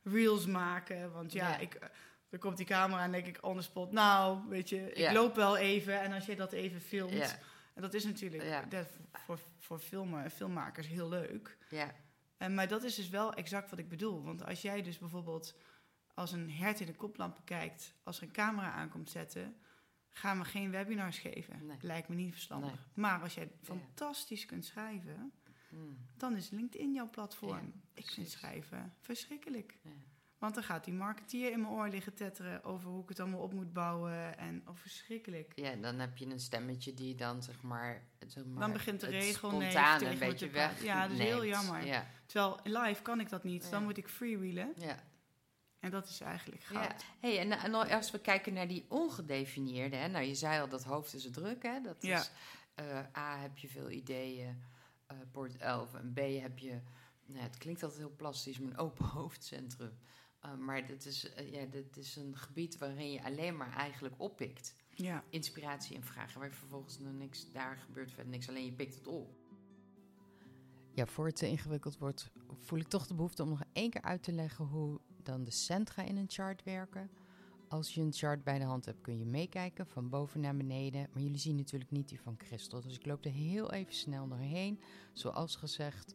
[0.04, 1.12] reels maken.
[1.12, 1.58] Want ja.
[1.58, 1.80] Ik,
[2.30, 5.14] dan komt die camera en denk ik on the spot, nou, weet je, ik Ja.
[5.14, 6.02] loop wel even.
[6.02, 7.38] En als je dat even filmt, Ja.
[7.74, 8.62] en dat is natuurlijk Ja.
[8.62, 11.58] dat voor, voor filmen, filmmakers heel leuk.
[11.70, 11.94] Ja,
[12.38, 14.24] En, maar dat is dus wel exact wat ik bedoel.
[14.24, 15.56] Want als jij dus bijvoorbeeld
[16.14, 19.56] als een hert in de koplampen kijkt, als er een camera aankomt zetten,
[20.10, 21.66] gaan we geen webinars geven.
[21.66, 21.78] Nee.
[21.82, 22.70] Lijkt me niet verstandig.
[22.72, 22.80] Nee.
[22.94, 25.32] Maar als jij fantastisch kunt schrijven,
[25.70, 25.98] Mm.
[26.18, 27.74] dan is LinkedIn jouw platform.
[27.94, 29.78] Ik vind schrijven verschrikkelijk.
[30.38, 33.40] Want dan gaat die marketeer in mijn oor liggen tetteren over hoe ik het allemaal
[33.42, 34.38] op moet bouwen.
[34.38, 35.52] En oh, verschrikkelijk.
[35.56, 38.04] ja, dan heb je een stemmetje die dan zeg maar...
[38.28, 40.84] Zeg maar Dan begint de het regel nee een beetje weg.
[40.84, 41.86] Ja, dat is heel jammer.
[41.86, 43.64] Ja, Terwijl live kan ik dat niet.
[43.64, 43.70] Ja.
[43.70, 44.74] Dan moet ik freewheelen.
[44.76, 45.04] ja.
[45.80, 46.82] En dat is eigenlijk Ja.
[46.82, 47.04] goud.
[47.20, 51.14] Hey, en, als we kijken naar die ongedefinieerde, hè, nou je zei al dat hoofd
[51.14, 51.82] is druk, hè?
[51.82, 52.20] Dat Ja.
[52.20, 52.32] is
[52.76, 54.64] eh, A heb je veel ideeën,
[55.08, 56.80] eh poort 11 en B heb je,
[57.26, 59.98] nou, het klinkt altijd heel plastisch, maar een open hoofdcentrum.
[60.40, 64.16] Eh, maar dit is, eh, ja, dit is een gebied waarin je alleen maar eigenlijk
[64.18, 64.76] oppikt.
[64.90, 65.24] Ja.
[65.30, 69.08] Inspiratie en vragen, waar vervolgens nog niks, daar gebeurt verder niks, alleen je pikt het
[69.08, 69.36] op.
[70.94, 74.02] Ja, voor het te ingewikkeld wordt, voel ik toch de behoefte om nog één keer
[74.02, 77.10] uit te leggen hoe dan de centra in een chart werken.
[77.70, 81.10] Als je een chart bij de hand hebt, kun je meekijken van boven naar beneden.
[81.14, 82.82] Maar jullie zien natuurlijk niet die van Christel.
[82.82, 84.80] Dus ik loop er heel even snel doorheen.
[85.14, 86.14] Zoals gezegd,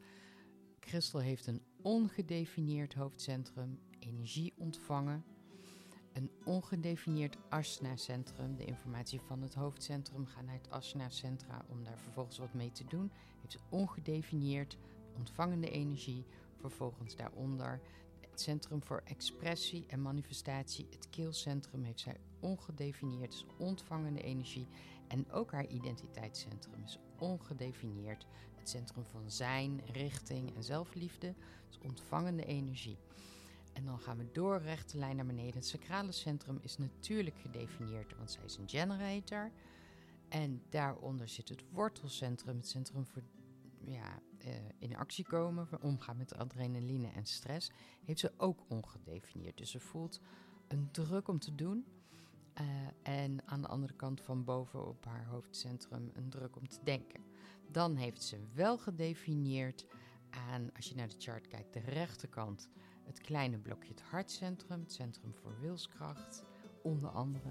[0.80, 5.24] Christel heeft een ongedefinieerd hoofdcentrum, energie ontvangen.
[6.12, 8.56] Een ongedefinieerd asana-centrum.
[8.56, 12.84] De informatie van het hoofdcentrum gaat naar het asana-centra om daar vervolgens wat mee te
[12.84, 13.10] doen.
[13.40, 14.76] Heeft ongedefinieerd
[15.16, 16.24] ontvangende energie.
[16.56, 17.80] Vervolgens daaronder
[18.32, 24.66] het centrum voor expressie en manifestatie, het keelcentrum, heeft zij ongedefinieerd, dus ontvangende energie.
[25.08, 28.26] En ook haar identiteitscentrum is ongedefinieerd.
[28.54, 31.34] Het centrum van zijn, richting en zelfliefde,
[31.68, 32.96] dus ontvangende energie.
[33.72, 35.54] En dan gaan we door rechte lijn naar beneden.
[35.54, 39.50] Het sacrale centrum is natuurlijk gedefinieerd, want zij is een generator.
[40.28, 43.22] En daaronder zit het wortelcentrum, het centrum voor
[43.84, 47.70] ja, eh, in actie komen, voor omgaan met adrenaline en stress,
[48.04, 49.56] heeft ze ook ongedefinieerd.
[49.56, 50.20] Dus ze voelt
[50.68, 51.84] een druk om te doen.
[52.52, 52.64] eh,
[53.02, 57.20] en aan de andere kant van boven op haar hoofdcentrum een druk om te denken.
[57.68, 59.86] Dan heeft ze wel gedefinieerd
[60.30, 62.68] aan, als je naar de chart kijkt, de rechterkant
[63.04, 66.44] het kleine blokje, het hartcentrum, het centrum voor wilskracht,
[66.82, 67.48] onder andere.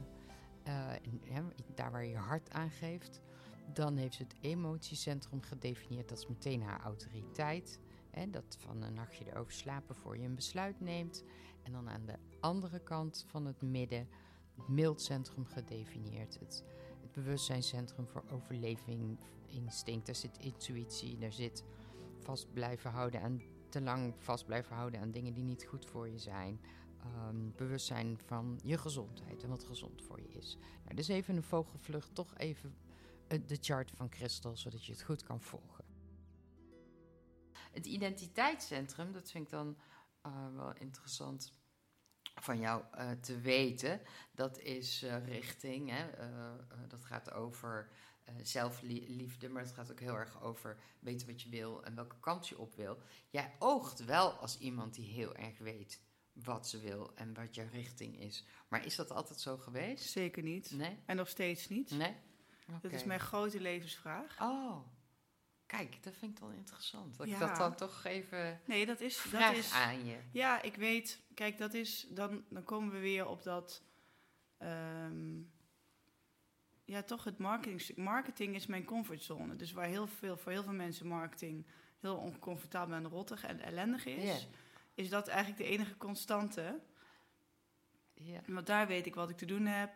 [1.24, 1.42] Hè,
[1.76, 3.22] daar waar je hart aan geeft.
[3.74, 6.10] Dan heeft ze het emotiecentrum gedefinieerd.
[6.10, 7.80] Dat is meteen haar autoriteit.
[8.30, 11.24] Dat van een nachtje erover slapen voor je een besluit neemt.
[11.64, 14.08] En dan aan de andere kant van het midden
[14.56, 16.40] het mildcentrum gedefinieerd.
[16.40, 16.64] Het,
[17.02, 20.06] het bewustzijnscentrum voor overleving, instinct.
[20.06, 21.64] Daar zit intuïtie, daar zit
[22.20, 26.10] vast blijven houden aan te lang vast blijven houden aan dingen die niet goed voor
[26.10, 26.60] je zijn.
[27.04, 30.58] Ehm, bewustzijn van je gezondheid en wat gezond voor je is.
[30.84, 32.76] Nou, dus even een vogelvlucht, toch even
[33.28, 35.86] eh, de chart van Christel, zodat je het goed kan volgen.
[37.72, 39.78] Het identiteitscentrum, dat vind ik dan
[40.22, 41.52] eh, wel interessant
[42.36, 44.02] van jou eh, te weten.
[44.32, 46.10] Dat is richting, hè,
[46.88, 47.92] dat gaat over
[48.42, 52.48] zelfliefde, maar het gaat ook heel erg over weten wat je wil en welke kant
[52.48, 52.98] je op wil.
[53.30, 56.02] Jij oogt wel als iemand die heel erg weet
[56.34, 58.46] wat ze wil en wat je richting is.
[58.68, 60.10] Maar is dat altijd zo geweest?
[60.10, 60.72] Zeker niet.
[60.72, 60.98] Nee?
[61.06, 61.92] En nog steeds niet.
[61.92, 62.16] Nee?
[62.82, 64.42] Dat is mijn grote levensvraag.
[64.42, 64.88] Oh,
[65.66, 67.18] kijk, dat vind ik dan interessant.
[67.18, 69.24] Dat ik dat dan toch even Nee, dat is...
[69.32, 70.18] Dat is aan je.
[70.32, 71.22] Ja, ik weet.
[71.34, 72.08] Kijk, dat is.
[72.10, 73.84] Dan, dan komen we weer op dat.
[74.58, 75.40] ehm,
[76.92, 77.96] ja, toch het marketing.
[77.98, 79.56] Marketing is mijn comfortzone.
[79.56, 81.66] Dus waar heel veel, voor heel veel mensen marketing
[82.00, 84.48] heel oncomfortabel en rottig en ellendig is,
[84.94, 86.80] is dat eigenlijk de enige constante.
[88.46, 89.92] Want daar weet ik wat ik te doen heb,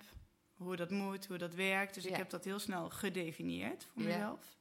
[0.54, 1.94] hoe dat moet, hoe dat werkt.
[1.94, 4.58] Dus ik heb dat heel snel gedefinieerd voor mezelf.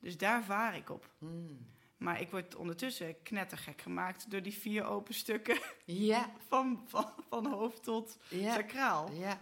[0.00, 1.10] Dus daar vaar ik op.
[1.18, 1.66] Mm.
[1.96, 7.46] Maar ik word ondertussen knettergek gemaakt door die vier open stukken Ja, van, van, van
[7.46, 9.12] hoofd tot sacraal.
[9.12, 9.40] ja.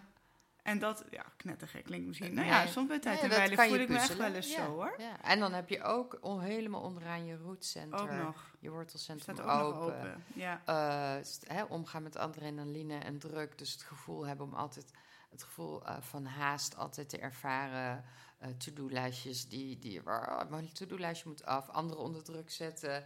[0.64, 2.34] En dat, ja, knettergek klinkt misschien.
[2.34, 2.56] Nou Nee.
[2.56, 4.70] ja, soms bij tijd Nee, en kan voel ik me echt wel eens Ja, zo
[4.70, 4.94] hoor.
[4.98, 5.20] Ja.
[5.22, 8.50] En dan heb je ook on- helemaal onderaan je rootcenter, Ook nog.
[8.58, 9.78] je wortelcentrum Staat ook open.
[9.80, 10.24] nog open.
[10.34, 10.62] Ja.
[11.48, 13.58] Eh, omgaan met adrenaline en druk.
[13.58, 14.90] Dus het gevoel hebben om altijd
[15.30, 18.04] het gevoel eh, van haast altijd te ervaren.
[18.38, 21.68] eh to-do-lijstjes die, die waar mijn to-do-lijstje moet af.
[21.68, 23.04] Anderen onder druk zetten.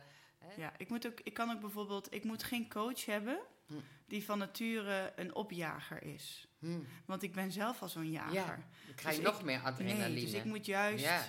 [0.57, 3.75] Ja, ik, moet ook, ik kan ook bijvoorbeeld, ik moet geen coach hebben Hm.
[4.07, 6.48] die van nature een opjager is.
[6.59, 6.79] Hm.
[7.05, 8.35] Want ik ben zelf al zo'n jager.
[8.35, 10.21] Ja, dan krijg je Dus nog meer Nee, adrenaline.
[10.21, 11.23] dus ik moet juist Ja,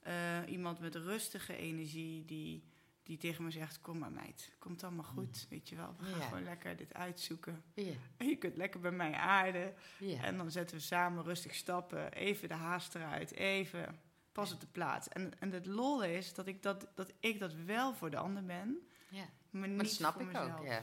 [0.00, 2.64] eh, iemand met rustige energie die,
[3.02, 5.46] die tegen me zegt: Kom maar, meid, komt allemaal goed.
[5.50, 6.24] Weet je wel, we gaan Ja.
[6.26, 7.62] gewoon lekker dit uitzoeken.
[7.74, 9.74] ja, En je kunt lekker bij mij aarden.
[9.98, 10.22] ja.
[10.22, 12.12] En dan zetten we samen rustig stappen.
[12.12, 13.32] Even de haast eruit.
[13.32, 13.98] Even
[14.32, 15.08] pas op de plaats.
[15.08, 18.44] En, en het lol is dat ik dat, dat ik dat wel voor de ander
[18.44, 19.24] ben, ja.
[19.50, 20.58] maar niet dat snap voor ik mezelf.
[20.60, 20.82] ook, ja.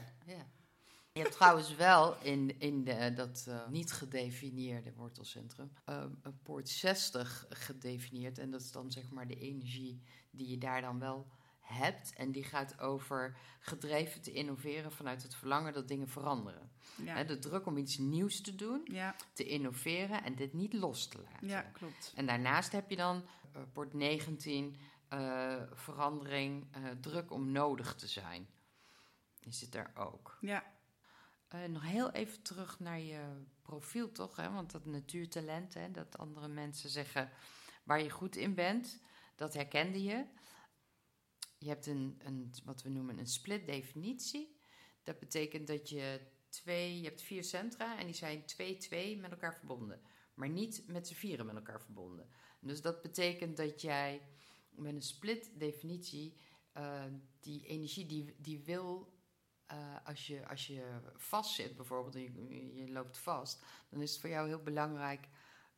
[1.12, 6.68] Je hebt trouwens wel in, in de, dat eh, niet gedefinieerde wortelcentrum eh, een poort
[6.68, 8.38] 60 gedefinieerd.
[8.38, 11.26] En dat is dan zeg maar de energie die je daar dan wel
[11.60, 12.12] hebt.
[12.12, 16.70] En die gaat over gedreven te innoveren vanuit het verlangen dat dingen veranderen.
[17.04, 21.08] Ja, de druk om iets nieuws te doen, ja, te innoveren en dit niet los
[21.08, 21.48] te laten.
[21.48, 22.12] ja, klopt.
[22.16, 24.76] En daarnaast heb je dan eh, poort 19,
[25.08, 28.48] eh, verandering, eh, druk om nodig te zijn.
[29.40, 30.38] Die zit daar ook.
[30.40, 30.64] Ja,
[31.52, 34.36] Eh, nog heel even terug naar je profiel, toch?
[34.36, 34.50] Hè?
[34.50, 37.30] Want dat natuurtalent, hè, dat andere mensen zeggen
[37.84, 39.00] waar je goed in bent,
[39.36, 40.26] dat herkende je.
[41.58, 44.60] Je hebt een, een, wat we noemen een split definitie.
[45.02, 49.30] Dat betekent dat je twee, je hebt vier centra en die zijn twee, twee met
[49.30, 50.00] elkaar verbonden.
[50.34, 52.28] Maar niet met z'n vieren met elkaar verbonden.
[52.60, 54.22] Dus dat betekent dat jij
[54.70, 56.36] met een split definitie
[56.72, 57.04] eh,
[57.40, 59.12] die energie die, die wil
[59.72, 60.84] eh, als, je, als je
[61.16, 65.28] vastzit bijvoorbeeld, en je, je loopt vast, dan is het voor jou heel belangrijk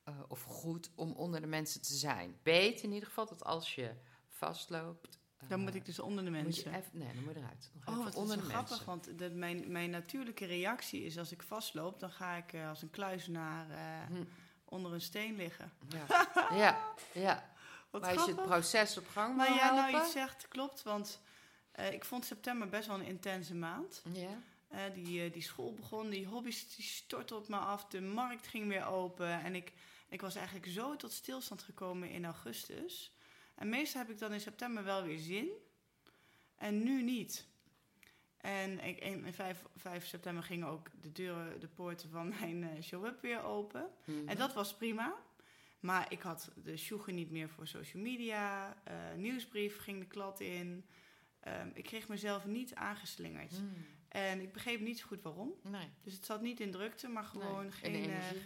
[0.05, 2.39] eh, of goed om onder de mensen te zijn.
[2.43, 3.91] Weet in ieder geval dat als je
[4.29, 5.19] vastloopt.
[5.49, 6.71] dan eh, moet ik dus onder de moet mensen.
[6.71, 7.71] je even, nee, dan moet je eruit.
[7.85, 8.87] Oh, wat is onder de grappig, mensen.
[8.87, 12.83] want dat mijn, mijn natuurlijke reactie is als ik vastloop, dan ga ik eh, als
[12.83, 14.25] een kluizenaar eh, Hm,
[14.65, 15.73] onder een steen liggen.
[15.89, 16.07] ja,
[16.57, 17.53] ja, ja.
[17.91, 18.59] Wat Maar als je het grappig.
[18.59, 21.21] proces op gang Maar wil ja, nou je zegt klopt, want
[21.75, 24.03] eh, ik vond september best wel een intense maand.
[24.13, 28.01] Ja, Eh, die, eh, die school begon, die hobby's die stortten op me af, de
[28.01, 29.73] markt ging weer open en ik,
[30.09, 33.13] ik was eigenlijk zo tot stilstand gekomen in augustus.
[33.55, 35.49] En meestal heb ik dan in september wel weer zin
[36.57, 37.47] en nu niet.
[38.37, 43.21] En ik, in 5, 5 september gingen ook de deuren, de poorten van mijn show-up
[43.21, 43.91] weer open.
[44.05, 44.29] Mhm.
[44.29, 45.15] En dat was prima.
[45.81, 48.77] Maar ik had de sjoegen niet meer voor social media.
[49.17, 50.85] nieuwsbrief ging de klad in.
[51.45, 53.51] Ehm, ik kreeg mezelf niet aangeslingerd.
[53.57, 53.65] Hm,
[54.09, 55.53] En ik begreep niet zo goed waarom.
[55.63, 57.95] Nee, Dus het zat niet in drukte, maar gewoon nee, geen...
[57.95, 58.43] eh, energie.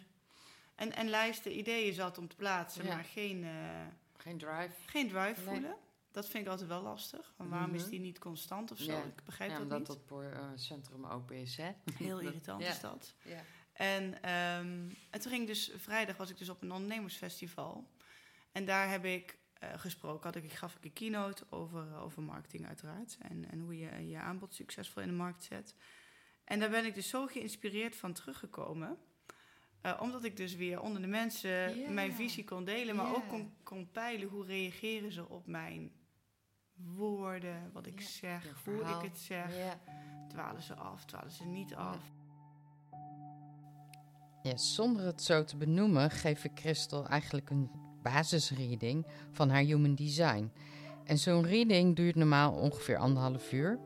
[0.74, 2.94] en, en lijsten ideeën zat om te plaatsen, Ja.
[2.94, 4.70] maar geen, eh, Geen drive.
[4.86, 5.44] geen drive Nee.
[5.54, 5.76] voelen.
[6.10, 7.32] Dat vind ik altijd wel lastig.
[7.36, 7.90] Want waarom is Mhm.
[7.90, 8.92] die niet constant of zo?
[8.92, 9.02] Ja.
[9.02, 9.86] Ik begrijp Ja, dat omdat niet.
[9.86, 11.70] dat voor, eh, centrum open is, hè?
[11.94, 13.14] Heel irritant is dat.
[13.24, 13.42] Ja.
[13.72, 17.90] En, ehm, en toen ging ik dus vrijdag was ik dus op een ondernemersfestival.
[18.52, 20.32] En daar heb ik eh, gesproken.
[20.32, 23.16] Had ik, gaf ik een keynote over, over marketing uiteraard.
[23.20, 25.74] En, en hoe je je aanbod succesvol in de markt zet.
[26.44, 28.98] En daar ben ik dus zo geïnspireerd van teruggekomen.
[29.80, 32.96] Eh, omdat ik dus weer onder de mensen mijn visie kon delen.
[32.96, 35.92] Maar ook kon, kon peilen hoe reageren ze op mijn
[36.74, 37.70] woorden.
[37.72, 39.76] Wat ik zeg, hoe ik het zeg.
[40.28, 42.12] Dwalen ze af, dwalen ze niet af.
[44.42, 49.94] Ja, zonder het zo te benoemen geef ik Christel eigenlijk een basisreading van haar human
[49.94, 50.50] design.
[51.04, 53.78] En zo'n reading duurt normaal ongeveer anderhalf uur.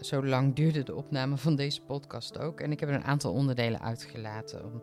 [0.00, 2.60] Zo lang duurde de opname van deze podcast ook.
[2.60, 4.64] En ik heb er een aantal onderdelen uitgelaten.
[4.64, 4.82] Om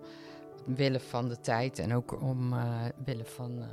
[0.75, 3.67] willen van de tijd en ook om eh willen van eh,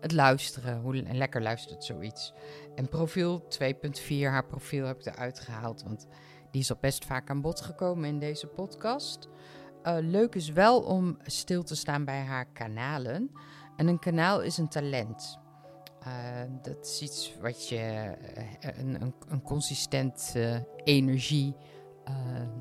[0.00, 0.80] het luisteren.
[0.80, 2.32] Hoe le- lekker luistert zoiets.
[2.74, 5.82] En profiel 2.4, haar profiel heb ik eruit gehaald.
[5.82, 6.06] Want
[6.50, 9.28] die is al best vaak aan bod gekomen in deze podcast.
[9.82, 13.30] Eh, leuk is wel om stil te staan bij haar kanalen.
[13.80, 15.38] En een kanaal is een talent.
[16.00, 16.12] Eh,
[16.62, 21.56] dat is iets wat je, eh, een, een, een consistent eh, energie,
[22.04, 22.14] eh,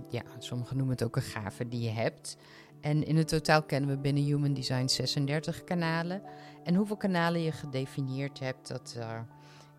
[0.09, 2.37] ja, sommigen noemen het ook een gave die je hebt.
[2.81, 6.21] En in het totaal kennen we binnen Human Design 36 kanalen.
[6.63, 8.97] En hoeveel kanalen je gedefinieerd hebt, dat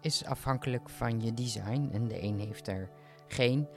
[0.00, 1.88] is afhankelijk van je design.
[1.92, 2.90] En de een heeft er
[3.28, 3.68] geen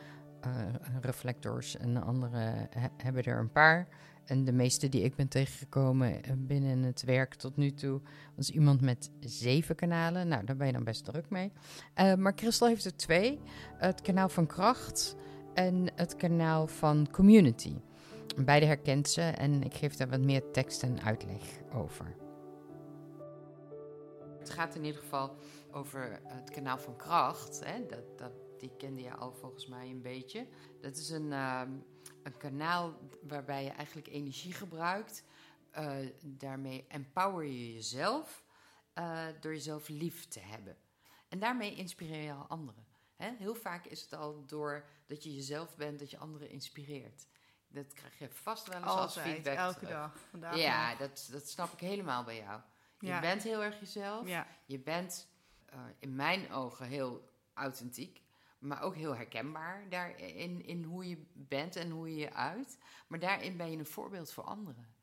[1.02, 3.88] reflectors en de andere he- hebben er een paar.
[4.26, 8.02] En de meeste die ik ben tegengekomen eh, binnen het werk tot nu toe
[8.36, 10.28] was iemand met zeven kanalen.
[10.28, 11.52] Nou, daar ben je dan best druk mee.
[11.94, 13.40] Eh, maar Christel heeft er twee:
[13.78, 15.16] het kanaal van kracht
[15.54, 17.76] en het kanaal van community.
[18.46, 21.42] Beide herkent ze en ik geef daar wat meer tekst en uitleg
[21.74, 22.16] over.
[24.40, 25.36] Het gaat in ieder geval
[25.72, 27.62] over het kanaal van kracht.
[27.66, 27.86] Hè?
[27.86, 30.48] Dat, dat, die kende je al volgens mij een beetje.
[30.82, 31.70] Dat is een, ehm,
[32.24, 35.24] een kanaal waarbij je eigenlijk energie gebruikt.
[35.72, 38.44] Eh, daarmee empower je jezelf
[38.94, 40.78] eh, door jezelf lief te hebben.
[41.28, 42.86] En daarmee inspireer je al anderen.
[43.16, 43.32] Hè?
[43.38, 47.26] Heel vaak is het al door dat je jezelf bent, dat je anderen inspireert.
[47.68, 49.56] Dat krijg je vast wel eens als Altijd, feedback.
[49.58, 49.94] elke terug.
[49.94, 50.18] dag.
[50.30, 52.62] Vandaag Ja, dat, dat snap ik helemaal bij jou.
[53.00, 54.28] Je bent heel erg jezelf.
[54.28, 55.28] Ja, Je bent
[55.66, 58.23] eh, in mijn ogen heel authentiek,
[58.64, 62.78] maar ook heel herkenbaar daarin in hoe je bent en hoe je je uit.
[63.08, 64.96] Maar daarin ben je een voorbeeld voor anderen.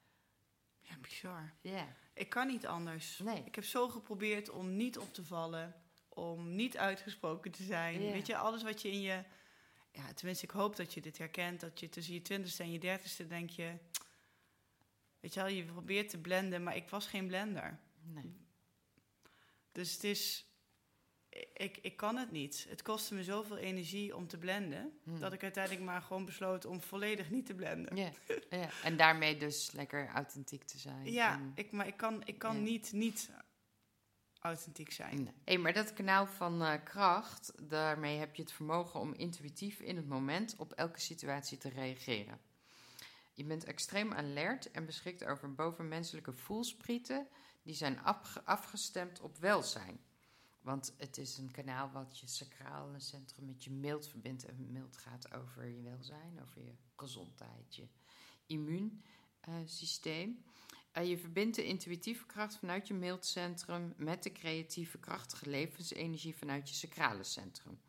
[0.81, 1.53] ja, bizar.
[1.61, 3.19] Ja, Ik kan niet anders.
[3.19, 3.43] nee.
[3.45, 5.75] Ik heb zo geprobeerd om niet op te vallen,
[6.09, 7.99] om niet uitgesproken te zijn.
[8.01, 9.25] Weet je, alles wat je in je.
[9.93, 11.61] Ja, tenminste, ik hoop dat je dit herkent.
[11.61, 13.79] Dat je tussen je twintigste en je dertigste denk je.
[15.21, 17.79] Weet je wel, je probeert te blenden, maar ik was geen blender.
[18.03, 18.49] nee.
[19.73, 20.45] Dus het is.
[21.55, 22.67] Ik, ik kan het niet.
[22.69, 24.99] Het kostte me zoveel energie om te blenden.
[25.05, 25.19] Hm.
[25.19, 27.97] Dat ik uiteindelijk maar gewoon besloot om volledig niet te blenden.
[27.97, 28.11] Ja.
[28.83, 31.13] En daarmee dus lekker authentiek te zijn.
[31.13, 33.31] Ja, En- ik, maar ik kan, ik kan niet, niet
[34.41, 35.23] authentiek zijn.
[35.23, 35.33] Nee.
[35.45, 39.97] Hey, maar dat kanaal van eh, kracht, daarmee heb je het vermogen om intuïtief in
[39.97, 42.41] het moment op elke situatie te reageren.
[43.35, 47.27] Je bent extreem alert en beschikt over bovenmenselijke voelsprieten
[47.63, 50.01] die zijn afge- afgestemd op welzijn.
[50.61, 54.45] Want het is een kanaal wat je sacrale centrum met je mild verbindt.
[54.45, 57.89] En mild gaat over je welzijn, over je gezondheid, je
[58.47, 60.45] immuunsysteem.
[60.93, 66.69] Eh, je verbindt de intuïtieve kracht vanuit je mildcentrum met de creatieve, krachtige levensenergie vanuit
[66.69, 67.81] je sacrale centrum.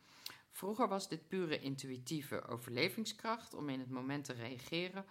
[0.52, 5.06] Vroeger was dit pure intuïtieve overlevingskracht om in het moment te reageren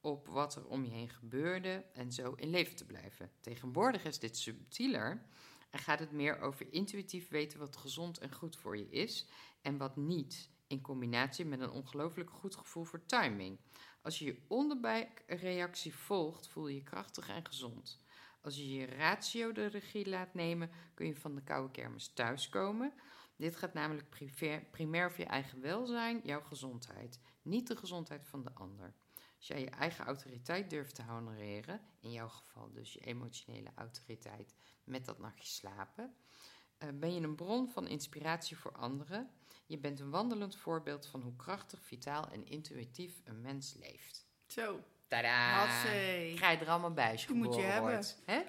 [0.00, 3.30] op wat er om je heen gebeurde en zo in leven te blijven.
[3.40, 5.26] Tegenwoordig is dit subtieler
[5.74, 9.26] en gaat het meer over intuïtief weten wat gezond en goed voor je is
[9.62, 13.58] en wat niet, in combinatie met een ongelooflijk goed gevoel voor timing.
[14.02, 18.00] Als je je onderbuikreactie volgt, voel je je krachtig en gezond.
[18.40, 22.92] Als je je ratio de regie laat nemen, kun je van de koude kermis thuiskomen.
[23.36, 28.42] Dit gaat namelijk privé- primair over je eigen welzijn, jouw gezondheid, niet de gezondheid van
[28.42, 28.94] de ander.
[29.44, 34.54] Als jij je eigen autoriteit durft te honoreren, in jouw geval dus je emotionele autoriteit
[34.84, 36.14] met dat nachtje slapen,
[36.78, 39.30] eh, ben je een bron van inspiratie voor anderen.
[39.66, 44.26] Je bent een wandelend voorbeeld van hoe krachtig, vitaal en intuïtief een mens leeft.
[44.46, 45.66] Zo, Tadaa!
[45.66, 48.04] Ga je er allemaal bij als je moet je hebben.
[48.24, 48.42] Hè?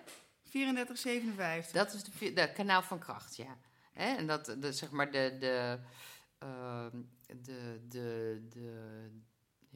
[0.43, 1.71] 3457.
[1.71, 3.57] Dat is de, kanaal van kracht, ja.
[3.93, 5.79] En dat, de, zeg maar, de, de,
[6.37, 9.23] ehm, de, de, de,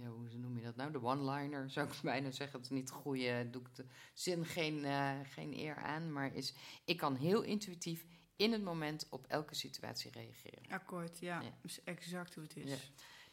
[0.01, 0.91] ja, hoe noem je dat nou?
[0.91, 2.62] De one-liner, zou ik bijna zeggen.
[2.62, 6.12] Dat is niet de goede, doe ik de zin geen, eh, geen eer aan.
[6.12, 6.53] Maar is,
[6.85, 10.69] ik kan heel intuïtief in het moment op elke situatie reageren.
[10.69, 11.41] Akkoord, ja.
[11.41, 11.49] Ja.
[11.49, 12.69] Dat is exact hoe het is.
[12.69, 12.77] Ja.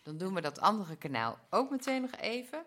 [0.02, 2.64] Dan doen we dat andere kanaal ook meteen nog even.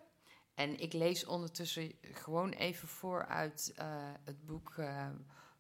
[0.54, 3.88] En ik lees ondertussen gewoon even voor uit eh,
[4.24, 5.10] het boek eh,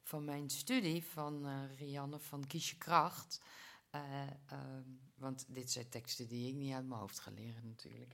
[0.01, 1.47] van mijn studie van
[1.77, 3.41] Rianne van Kies je Kracht.
[3.89, 4.83] Eh, ehm,
[5.15, 8.13] want dit zijn teksten die ik niet uit mijn hoofd ga leren natuurlijk.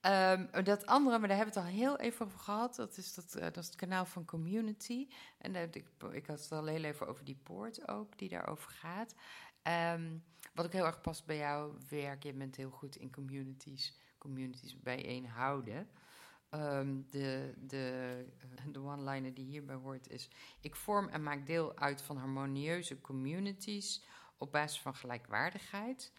[0.00, 2.76] Ehm, dat andere, maar daar hebben we het al heel even over gehad.
[2.76, 5.08] Dat is, dat, eh, dat is het kanaal van Community.
[5.38, 8.28] En daar heb ik, ik had het al heel even over die poort ook, die
[8.28, 9.14] daarover gaat.
[9.62, 10.18] Ehm,
[10.54, 12.22] wat ook heel erg past bij jouw werk.
[12.22, 15.88] Je bent heel goed in communities, communities bijeenhouden.
[16.50, 20.30] Ehm de de, eh, de one-liner die hierbij hoort is...
[20.60, 24.04] Ik vorm en maak deel uit van harmonieuze communities
[24.38, 26.12] op basis van gelijkwaardigheid.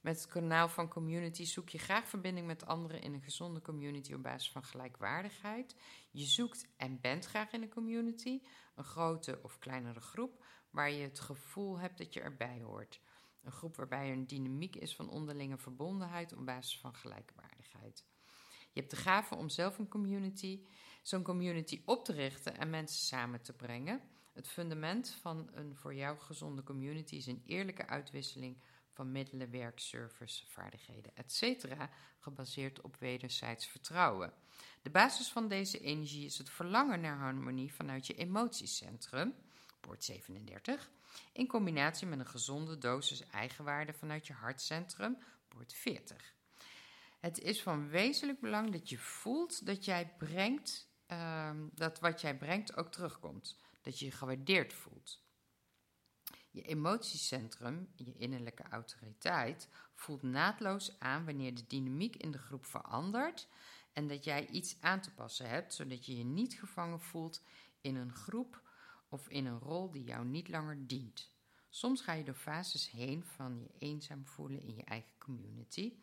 [0.00, 4.12] Met het kanaal van community zoek je graag verbinding met anderen in een gezonde community
[4.12, 5.76] op basis van gelijkwaardigheid.
[6.10, 8.42] Je zoekt en bent graag in een community,
[8.74, 13.00] een grote of kleinere groep, waar je het gevoel hebt dat je erbij hoort.
[13.42, 18.04] Een groep waarbij er een dynamiek is van onderlinge verbondenheid op basis van gelijkwaardigheid.
[18.72, 20.66] Je hebt de gave om zelf een community,
[21.02, 24.02] zo'n community op te richten en mensen samen te brengen.
[24.32, 29.78] Het fundament van een voor jou gezonde community is een eerlijke uitwisseling van middelen, werk,
[29.78, 31.64] service, vaardigheden, etc.,
[32.18, 34.32] gebaseerd op wederzijds vertrouwen.
[34.82, 39.34] De basis van deze energie is het verlangen naar harmonie vanuit je emotiecentrum,
[39.80, 40.90] poort 37,
[41.32, 45.18] in combinatie met een gezonde dosis eigenwaarde vanuit je hartcentrum,
[45.48, 46.34] poort 40.
[47.20, 52.36] Het is van wezenlijk belang dat je voelt dat jij brengt, ehm, dat wat jij
[52.36, 53.56] brengt ook terugkomt.
[53.82, 55.22] Dat je je gewaardeerd voelt.
[56.50, 63.48] Je emotiecentrum, je innerlijke autoriteit, voelt naadloos aan wanneer de dynamiek in de groep verandert
[63.92, 67.42] en dat jij iets aan te passen hebt, zodat je je niet gevangen voelt
[67.80, 68.62] in een groep
[69.08, 71.30] of in een rol die jou niet langer dient.
[71.68, 75.98] Soms ga je door fases heen van je eenzaam voelen in je eigen community.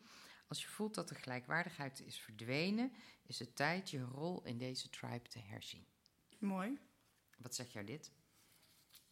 [0.48, 4.90] Als je voelt dat de gelijkwaardigheid is verdwenen, is het tijd je rol in deze
[4.90, 5.86] tribe te herzien.
[6.38, 6.89] Mooi.
[7.42, 8.12] Wat zegt jou dit?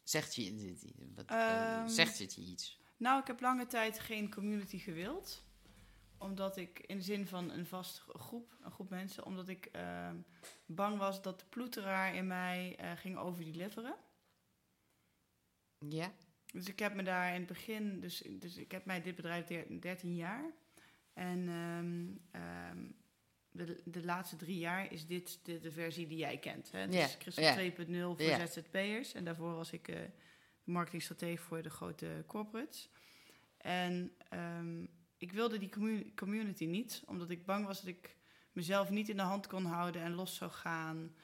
[0.03, 0.85] Zegt je dit?
[1.15, 2.79] Wat, eh, Ehm, zegt het je iets?
[2.97, 5.43] Nou, ik heb lange tijd geen community gewild.
[6.17, 10.15] Omdat ik in de zin van een vaste groep, een groep mensen, omdat ik ehm,
[10.65, 13.95] bang was dat de ploeteraar in mij eh, ging overdeliveren.
[15.87, 16.11] Ja.
[16.53, 19.45] Dus ik heb me daar in het begin, dus, dus ik heb mij dit bedrijf
[19.45, 20.53] der- 13 jaar.
[21.13, 21.47] En
[22.31, 22.87] ehm,
[23.51, 26.71] de, de laatste drie jaar is dit de, de versie die jij kent.
[26.71, 26.87] Hè?
[26.87, 27.71] Dus Christel ja.
[27.71, 27.77] 2.0
[28.23, 28.47] voor.
[28.47, 29.13] ZZP'ers.
[29.13, 29.99] En daarvoor was ik eh
[30.63, 32.89] marketingstratege voor de grote corporates.
[33.57, 34.83] En ehm,
[35.17, 38.15] ik wilde die commu- community niet, omdat ik bang was dat ik
[38.51, 41.15] mezelf niet in de hand kon houden en los zou gaan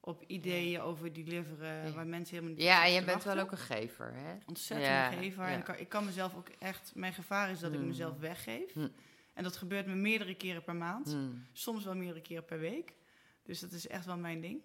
[0.00, 3.58] op ideeën over deliveren, waar mensen helemaal niet Ja, en je bent wel ook een
[3.58, 4.34] gever, hè?
[4.46, 5.42] ontzettend Ja, gever.
[5.44, 5.50] ja.
[5.50, 6.92] En ik kan, ik kan mezelf ook echt...
[6.94, 7.86] Mijn gevaar is dat ik Hmm.
[7.88, 8.72] mezelf weggeef.
[8.72, 8.92] Hmm.
[9.34, 11.06] En dat gebeurt me meerdere keren per maand.
[11.06, 11.46] Hmm.
[11.52, 12.94] Soms wel meerdere keren per week.
[13.42, 14.62] Dus dat is echt wel mijn ding.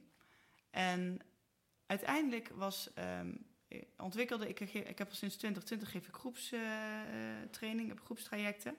[0.70, 1.20] En
[1.86, 2.94] uiteindelijk was...
[2.94, 3.36] ehm,
[3.68, 4.60] eh, ontwikkelde ik...
[4.60, 8.72] Ik heb al sinds 2020 geef ik groepstraining, heb groepstrajecten.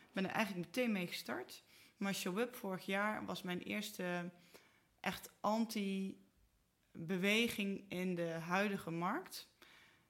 [0.00, 1.62] Ik ben er eigenlijk meteen mee gestart.
[1.96, 4.30] Maar Show Up vorig jaar was mijn eerste
[5.00, 9.48] echt anti-beweging in de huidige markt.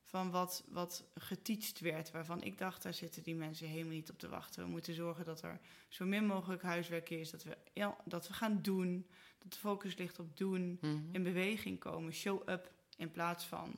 [0.09, 4.19] Van wat, wat geteacht werd, waarvan ik dacht, daar zitten die mensen helemaal niet op
[4.19, 4.65] te wachten.
[4.65, 8.35] We moeten zorgen dat er zo min mogelijk huiswerk is, dat we, ja, dat we
[8.35, 9.07] gaan doen,
[9.39, 10.99] dat de focus ligt op doen, Mhm.
[11.13, 13.75] in beweging komen, show up in plaats van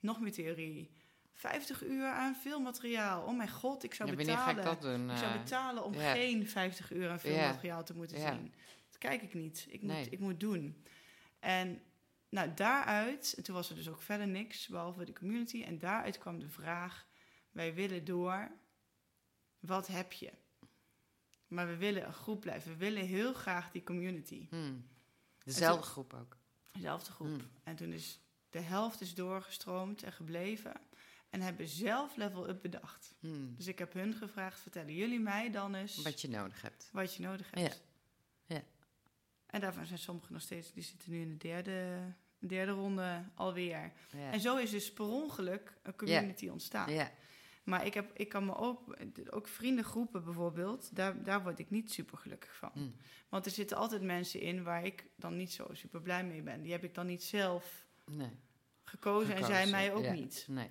[0.00, 0.90] nog meer theorie.
[1.32, 3.22] 50 uur aan filmmateriaal.
[3.26, 4.80] Oh mijn god, ik zou Ja, wanneer ga ik betalen.
[4.80, 5.10] dat doen?
[5.10, 5.38] Ik zou eh?
[5.42, 8.52] betalen om geen 50 uur aan filmmateriaal te moeten zien.
[8.88, 9.66] Dat kijk ik niet.
[9.68, 10.84] Ik moet, ik moet doen.
[11.40, 11.80] En
[12.32, 15.62] nou, daaruit, en toen was er dus ook verder niks, behalve de community.
[15.62, 17.06] En daaruit kwam de vraag,
[17.50, 18.50] wij willen door,
[19.60, 20.32] wat heb je?
[21.46, 22.70] Maar we willen een groep blijven.
[22.70, 24.46] We willen heel graag die community.
[24.50, 24.88] Hmm.
[25.44, 26.36] Dezelfde groep ook.
[26.72, 27.28] Dezelfde groep.
[27.28, 27.50] Hmm.
[27.62, 28.20] En toen is
[28.50, 30.72] de helft is doorgestroomd en gebleven.
[31.30, 33.14] En hebben zelf level up bedacht.
[33.20, 33.54] Hmm.
[33.56, 36.88] Dus ik heb hun gevraagd, vertellen jullie mij dan eens Wat je nodig hebt.
[36.92, 37.82] wat je nodig hebt.
[38.46, 38.54] Ja.
[38.56, 38.62] Ja.
[39.46, 42.12] En daarvan zijn sommigen nog steeds, die zitten nu in de derde,
[42.48, 43.92] derde ronde alweer.
[44.10, 44.32] Ja.
[44.32, 46.92] En zo is dus per ongeluk een community ontstaan.
[46.92, 47.10] ja.
[47.62, 48.96] Maar ik, heb, ik kan me ook,
[49.30, 52.70] ook vriendengroepen bijvoorbeeld, daar, daar word ik niet super gelukkig van.
[52.72, 52.94] Hmm.
[53.28, 56.62] Want er zitten altijd mensen in waar ik dan niet zo super blij mee ben.
[56.62, 58.38] Die heb ik dan niet zelf Nee.
[58.84, 60.44] gekozen, en zij mij ook niet.
[60.48, 60.68] Nee.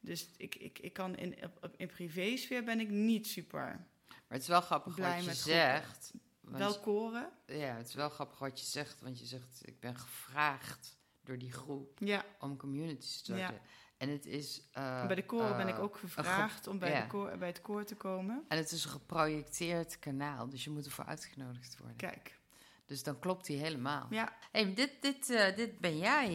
[0.00, 1.34] Dus ik, ik, ik kan in,
[1.76, 6.12] in privésfeer ben ik niet super Maar het is wel grappig wat je zegt.
[6.40, 7.30] want- wel koren.
[7.46, 9.00] Ja, het is wel grappig wat je zegt.
[9.00, 10.98] Want je zegt, ik ben gevraagd
[11.30, 13.54] door die groep Ja, om communities te starten.
[13.54, 13.60] Ja.
[13.96, 14.62] En het is...
[14.72, 17.60] eh, bij de koren ben ik eh, ook gevraagd om bij, de koor, bij het
[17.60, 18.44] koor te komen.
[18.48, 21.96] En het is een geprojecteerd kanaal, dus je moet ervoor uitgenodigd worden.
[21.96, 22.38] Kijk,
[22.86, 24.06] Dus dan klopt die helemaal.
[24.10, 26.28] ja, Hey, dit, dit, eh, dit ben jij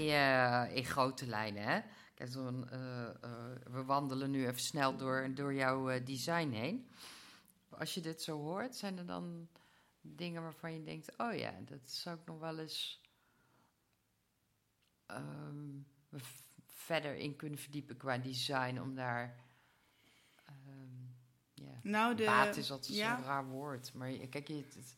[0.73, 1.79] in grote lijnen, hè?
[2.13, 2.65] Kijk, zo'n,
[3.71, 6.89] we wandelen nu even snel door, door jouw design heen.
[7.69, 9.47] Als je dit zo hoort, zijn er dan
[10.01, 11.17] dingen waarvan je denkt...
[11.17, 13.01] oh ja, dat zou ik nog wel eens
[16.11, 18.79] v- verder in kunnen verdiepen qua design...
[18.79, 19.43] om daar...
[20.45, 21.03] ehm,
[21.53, 22.25] ja, nou de...
[22.25, 23.15] Baat is altijd ja.
[23.15, 23.93] zo'n raar woord.
[23.93, 24.97] Maar kijk, je, het, het-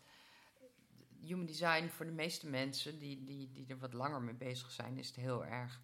[1.19, 4.97] human design voor de meeste mensen die, die, die er wat langer mee bezig zijn,
[4.97, 5.81] is het heel erg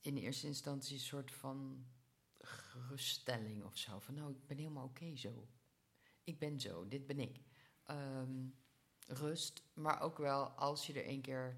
[0.00, 1.86] in eerste instantie een soort van
[2.38, 3.98] geruststelling of zo.
[3.98, 5.48] Van nou, ik ben helemaal oké zo.
[6.24, 7.40] Ik ben zo, dit ben ik.
[7.84, 8.46] Ehm,
[9.06, 11.56] rust, maar ook wel als je er een keer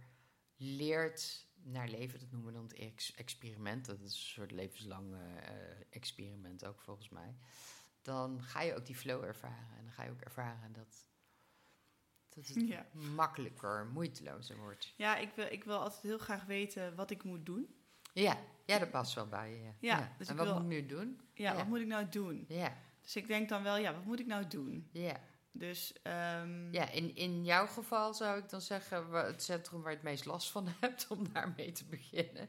[0.56, 3.84] leert naar leven, dat noemen we dan het ex- experiment.
[3.86, 5.50] Dat is een soort levenslang eh,
[5.90, 7.34] experiment ook volgens mij.
[8.02, 9.76] Dan ga je ook die flow ervaren.
[9.78, 11.06] En dan ga je ook ervaren dat,
[12.28, 12.86] dat het Ja.
[12.92, 14.92] makkelijker, moeitelozer wordt.
[14.96, 17.74] Ja, ik wil, ik wil altijd heel graag weten wat ik moet doen.
[18.12, 19.62] Ja, ja dat past wel bij je.
[19.62, 19.72] Ja.
[19.80, 21.20] Ja, dus en wat wil- moet ik nu doen?
[21.34, 21.56] Ja, Ja.
[21.56, 22.44] wat moet ik nou doen?
[22.48, 24.88] Ja, Dus ik denk dan wel, ja, wat moet ik nou doen?
[24.92, 25.20] ja.
[25.56, 29.96] Dus ehm, ja in, in jouw geval zou ik dan zeggen het centrum waar je
[29.96, 32.48] het meest last van hebt om daarmee te beginnen.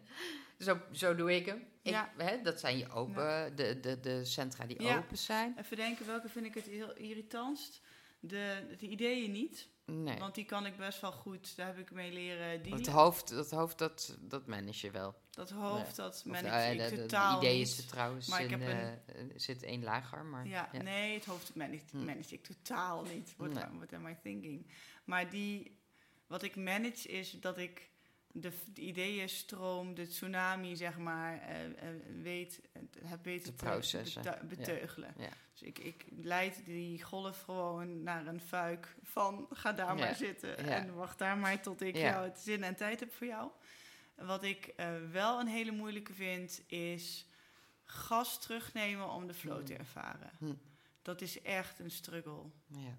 [0.60, 1.58] Zo, zo doe ik hem.
[1.82, 2.12] Ik, Ja.
[2.18, 4.98] hè, dat zijn je open, de, de, de centra die Ja.
[4.98, 5.56] open zijn.
[5.60, 7.82] even denken, welke vind ik het heel irritantst?
[8.20, 10.20] De, de ideeën niet, Nee.
[10.20, 12.92] want die kan ik best wel goed, daar heb ik mee leren Het dealen.
[12.92, 15.16] hoofd, dat, hoofd dat, dat manage je wel.
[15.32, 17.68] Dat hoofd, dat ik, eh, ik de, totaal idee niet.
[17.68, 20.82] is er trouwens maar ik in, heb eh, zit één lager, maar Ja, ja.
[20.82, 22.06] nee, het hoofd manage, Hm.
[22.06, 23.34] manage ik totaal niet.
[23.38, 23.64] What, Nee.
[23.78, 24.68] what am I thinking?
[25.04, 25.78] Maar die,
[26.28, 27.90] wat ik manage is dat ik
[28.42, 31.72] de, de ideeënstroom, de tsunami, zeg maar, eh, eh,
[32.22, 32.60] weet,
[33.06, 33.66] heb weten Te
[34.22, 35.14] bete- beteugelen.
[35.18, 35.30] Ja.
[35.52, 40.06] Dus ik, ik leid die golf gewoon naar een fuik van ga daar Ja.
[40.06, 43.28] maar zitten en wacht daar maar tot ik jou het zin en tijd heb voor
[43.28, 43.50] jou.
[44.16, 47.26] Wat ik eh, wel een hele moeilijke vind is
[47.84, 49.80] gas terugnemen om de flow te Mm.
[49.80, 50.32] ervaren.
[50.40, 50.54] Hm.
[51.02, 52.42] Dat is echt een struggle.
[52.68, 52.98] Ja.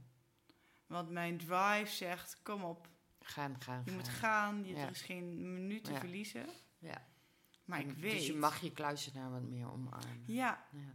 [0.87, 2.89] Want mijn drive zegt, kom op,
[3.29, 3.95] Gaan, gaan, je gaan.
[3.99, 4.64] moet gaan.
[4.64, 4.83] Je, Ja.
[4.85, 5.99] Er is geen minuut te Ja.
[5.99, 6.47] verliezen.
[6.79, 7.07] Ja.
[7.64, 8.12] Maar ik weet...
[8.12, 10.22] Dus je mag je kluizenaar wat meer omarmen.
[10.27, 10.95] Ja, Ja.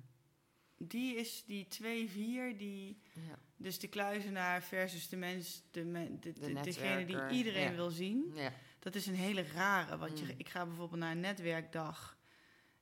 [0.77, 3.01] die is die 2-4, die...
[3.13, 3.39] Ja.
[3.55, 8.31] Dus de kluizenaar versus de mens, de, men- de, de- degene die iedereen wil zien.
[8.35, 8.51] ja.
[8.79, 9.97] Dat is een hele rare.
[9.97, 10.33] Want je, Mm.
[10.37, 12.17] ik ga bijvoorbeeld naar een netwerkdag.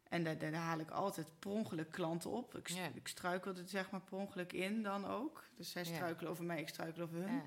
[0.03, 2.55] En daar, daar haal ik altijd per ongeluk klanten op.
[2.57, 5.43] Ik, ik struikel er zeg maar per ongeluk in dan ook.
[5.55, 7.41] Dus zij struikelen over mij, ik struikel over hun.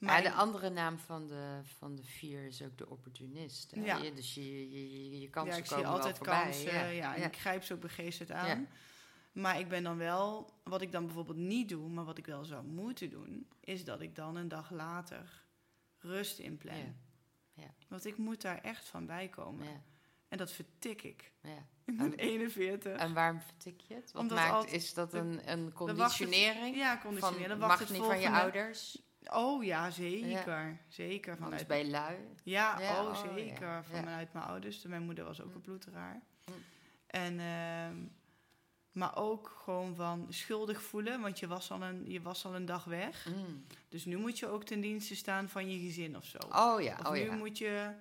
[0.00, 3.70] Maar ja, de andere naam van de, van de vier is ook de opportunist.
[3.70, 3.80] Hè?
[3.84, 3.96] Ja.
[3.96, 6.42] Je- Dus je, je, je, je kansen ja, ik zie altijd voorbij.
[6.42, 6.94] kansen.
[6.94, 8.68] Ja, en ik grijp ze ook begeesterd aan.
[9.32, 12.44] Maar ik ben dan wel, wat ik dan bijvoorbeeld niet doe, maar wat ik wel
[12.44, 15.44] zou moeten doen, is dat ik dan een dag later
[15.98, 16.94] rust inplan.
[17.52, 17.74] Ja.
[17.88, 19.64] Want ik moet daar echt van bij komen.
[19.64, 19.82] Ja.
[20.28, 21.32] En dat vertik ik.
[21.42, 21.66] Ja.
[21.84, 22.96] Ik ben 41.
[22.98, 24.12] En waarom vertik je het?
[24.12, 26.76] Wat Omdat maakt, is dat een, een het- conditionering?
[26.76, 27.58] ja, van, conditioneren.
[27.58, 29.02] Dan mag het niet van je ouders?
[29.26, 30.78] Oh ja, zeker.
[30.88, 31.32] Zeker.
[31.40, 32.16] Anders Vanuit, ben je lui?
[32.42, 33.66] ja, Ja, oh, oh, zeker.
[33.66, 33.82] ja.
[33.82, 34.82] Vanuit mijn ouders.
[34.82, 35.54] Mijn moeder was ook Hm.
[35.54, 36.20] een bloederaar.
[36.44, 36.52] Hm.
[37.06, 37.96] En, ehm,
[38.92, 41.20] maar ook gewoon van schuldig voelen.
[41.20, 43.26] Want je was, al een, je was al een dag weg.
[43.26, 43.64] Mm.
[43.88, 46.38] Dus nu moet je ook ten dienste staan van je gezin of zo.
[46.52, 47.34] Oh ja, of oh nu ja.
[47.34, 47.92] moet je,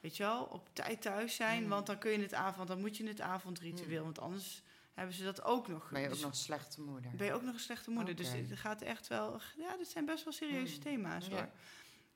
[0.00, 1.62] weet je wel, op tijd thuis zijn.
[1.62, 1.68] Mm.
[1.68, 4.02] Want dan kun je het avond, dan moet je het avondritueel.
[4.04, 4.62] Want anders
[4.94, 5.90] hebben ze dat ook nog.
[5.90, 7.10] Ben je ook Dus nog een slechte moeder?
[7.16, 8.16] ben je ook nog een slechte moeder.
[8.16, 9.40] Dus het gaat echt wel...
[9.56, 10.82] Ja, dit zijn best wel serieuze Mm.
[10.82, 11.34] thema's Ja.
[11.34, 11.48] hoor.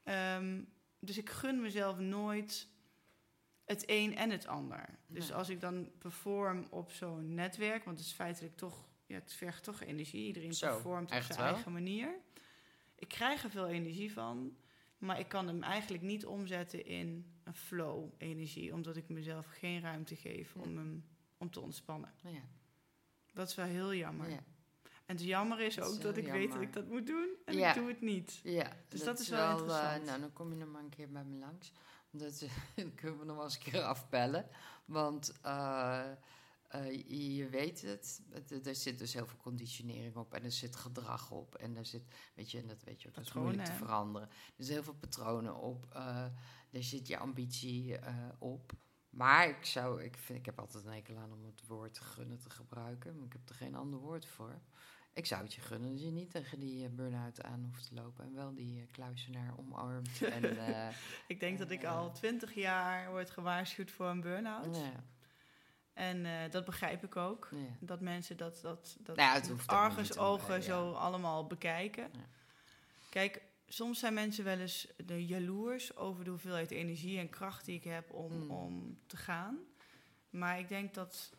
[0.03, 0.63] Ehm,
[1.01, 2.69] dus ik gun mezelf nooit
[3.65, 4.99] het een en het ander.
[5.07, 5.37] Dus Nee.
[5.37, 7.85] als ik dan perform op zo'n netwerk...
[7.85, 8.87] want het is feitelijk toch...
[9.07, 10.27] Ja, het vergt toch energie.
[10.27, 11.47] Iedereen Zo, performt op zijn wel?
[11.55, 12.15] eigen manier.
[12.95, 14.57] Ik krijg er veel energie van...
[14.99, 18.73] maar ik kan hem eigenlijk niet omzetten in een flow-energie...
[18.73, 21.05] omdat ik mezelf geen ruimte geef om, hem,
[21.39, 22.13] om te ontspannen.
[22.23, 22.43] Ja.
[23.39, 24.31] Dat is wel heel jammer.
[24.31, 24.37] Ja.
[25.07, 27.29] En het jammer is Dat is ook dat ik weet dat ik dat moet doen
[27.45, 27.69] en Ja.
[27.69, 28.41] ik doe het niet.
[28.43, 30.01] Ja, Dus dat is wel interessant.
[30.01, 31.73] eh, nou, dan kom je nog maar een keer bij me langs.
[32.11, 34.47] Dat eh, kunnen we nog wel eens een keer afbellen.
[34.85, 36.07] Want eh,
[37.37, 38.23] je, weet het,
[38.65, 40.35] er zit dus heel veel conditionering op.
[40.35, 41.55] En er zit gedrag op.
[41.55, 42.03] En er zit,
[42.35, 44.29] weet je, en dat weet je ook, dat is moeilijk te veranderen.
[44.29, 45.87] Er zitten heel veel patronen op.
[46.71, 47.99] er zit je ambitie
[48.39, 48.73] op.
[49.11, 52.39] Maar ik zou, ik, vind, ik heb altijd een hekel aan om het woord gunnen
[52.39, 53.17] te gebruiken.
[53.17, 54.61] Maar ik heb er geen ander woord voor.
[55.13, 57.95] Ik zou het je gunnen dat je niet tegen die eh, burn-out aan hoeft te
[57.95, 58.25] lopen.
[58.25, 60.23] En wel die eh, kluizenaar omarmt.
[60.43, 60.95] en, eh,
[61.27, 64.77] Ik denk dat ik al twintig jaar word gewaarschuwd voor een burn-out.
[64.77, 65.05] ja,
[65.93, 67.49] En dat begrijp ik ook.
[67.53, 67.59] ja.
[67.81, 70.61] Dat mensen dat, dat, dat Nou ja, het ogen ja.
[70.61, 72.11] zo allemaal bekijken.
[73.09, 77.77] Kijk, soms zijn mensen wel eens de jaloers over de hoeveelheid energie en kracht die
[77.77, 78.51] ik heb om, Mm.
[78.51, 79.59] om te gaan.
[80.31, 81.33] Maar ik denk dat,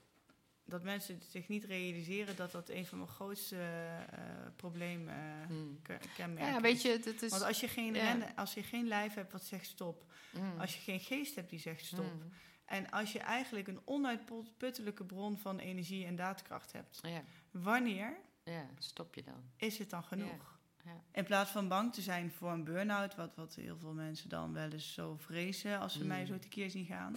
[0.66, 4.20] dat mensen zich niet realiseren dat dat een van mijn grootste eh,
[4.56, 5.80] problemen uh, Hmm.
[6.16, 7.32] kenmerken Ja, weet je, het is...
[7.32, 8.04] Want als je, geen ja.
[8.04, 10.04] rennen, als je geen lijf hebt wat zegt stop,
[10.34, 10.60] Mm.
[10.60, 12.30] als je geen geest hebt die zegt stop, Mm.
[12.66, 18.70] en als je eigenlijk een onuitputtelijke bron van energie en daadkracht hebt, Ja, wanneer ja,
[18.78, 19.44] stop je dan.
[19.56, 20.59] is het dan genoeg?
[20.86, 21.04] Ja.
[21.12, 24.54] In plaats van bang te zijn voor een burn-out, wat, wat heel veel mensen dan
[24.54, 26.08] wel eens zo vrezen als ze Mm.
[26.08, 27.16] mij zo tekeer zien gaan,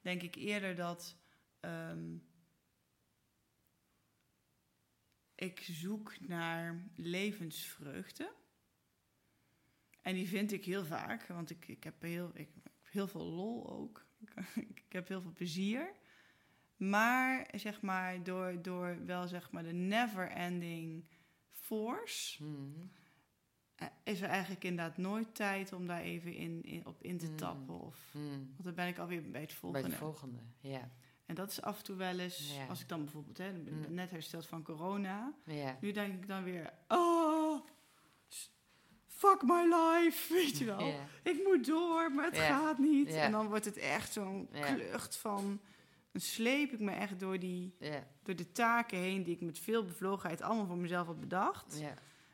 [0.00, 1.16] denk ik eerder dat
[1.60, 2.16] ehm,
[5.34, 8.32] ik zoek naar levensvreugde.
[10.02, 13.24] En die vind ik heel vaak, want ik, ik, heb, heel, ik heb heel veel
[13.24, 14.06] lol ook.
[14.54, 15.92] ik heb heel veel plezier.
[16.76, 21.04] Maar zeg maar, door, door wel zeg maar de never-ending
[21.68, 22.90] force, Mm.
[23.74, 27.26] eh, is er eigenlijk inderdaad nooit tijd om daar even in, in, op in te
[27.30, 27.36] Mm.
[27.36, 27.80] tappen.
[27.80, 28.28] Of, Mm.
[28.30, 29.88] want dan ben ik alweer bij het Bij volgende.
[29.88, 30.90] de volgende, ja.
[31.26, 32.66] En dat is af en toe wel eens, Ja.
[32.66, 35.32] als ik dan bijvoorbeeld hè, ben net hersteld van corona.
[35.44, 35.78] ja.
[35.80, 37.60] Nu denk ik dan weer, oh,
[39.06, 40.80] fuck my life, weet je wel.
[40.86, 41.06] Ja.
[41.22, 43.08] Ik moet door, maar het gaat niet.
[43.08, 45.60] En dan wordt het echt zo'n klucht van...
[46.18, 47.74] Dan sleep ik me echt door, die,
[48.22, 51.78] door de taken heen die ik met veel bevlogenheid allemaal voor mezelf had bedacht.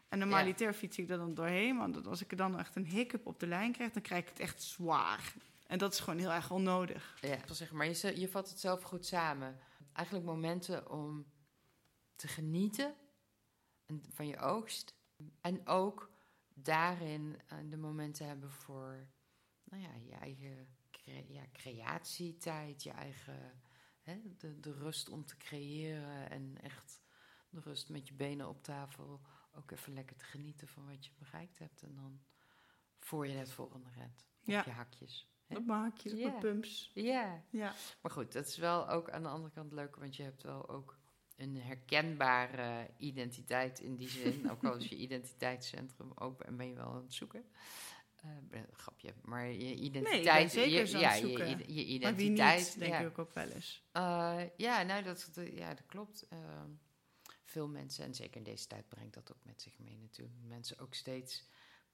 [0.09, 1.76] En normaliter fiets ik er dan doorheen.
[1.76, 4.28] Want als ik er dan echt een hiccup op de lijn krijg, dan krijg ik
[4.28, 5.35] het echt zwaar.
[5.66, 7.16] En dat is gewoon heel erg onnodig.
[7.20, 9.59] Ja, ik wil zeggen, maar je, je vat het zelf goed samen.
[9.93, 11.26] Eigenlijk momenten om
[12.16, 12.95] te genieten
[13.87, 14.95] en- van je oogst.
[15.41, 16.11] En ook
[16.55, 19.07] daarin eh, de momenten hebben voor
[19.64, 23.62] nou ja, je eigen cre- ja, creatietijd, je eigen
[24.05, 27.02] hè, de, de rust om te creëren en echt
[27.48, 29.20] de rust met je benen op tafel.
[29.57, 31.82] Ook even lekker te genieten van wat je bereikt hebt.
[31.82, 32.20] En dan
[32.98, 34.26] voor je het volgende rent.
[34.40, 34.62] Op Ja.
[34.64, 35.28] je hakjes.
[35.48, 36.28] Op maakjes, op Ja.
[36.28, 36.90] mijn pumps.
[36.94, 37.44] Ja.
[37.50, 37.74] Ja.
[38.02, 40.68] Maar goed, dat is wel ook aan de andere kant leuk, want je hebt wel
[40.68, 40.98] ook
[41.36, 44.34] een herkenbare identiteit in die zin.
[44.50, 47.44] ook al is je identiteitscentrum open en ben je wel aan het zoeken.
[48.51, 50.51] Ben- grapje, maar je identiteit...
[50.53, 52.59] zeker je, ja, je, Maar wie identiteit...
[52.59, 52.99] niet, denk ja.
[53.01, 53.83] ik ook wel eens.
[53.93, 56.27] Eh, ja, nou, dat, ja, dat klopt.
[56.29, 56.70] Ehm,
[57.45, 60.39] veel mensen, en zeker in deze tijd, brengt dat ook met zich mee natuurlijk.
[60.43, 61.45] Mensen ook steeds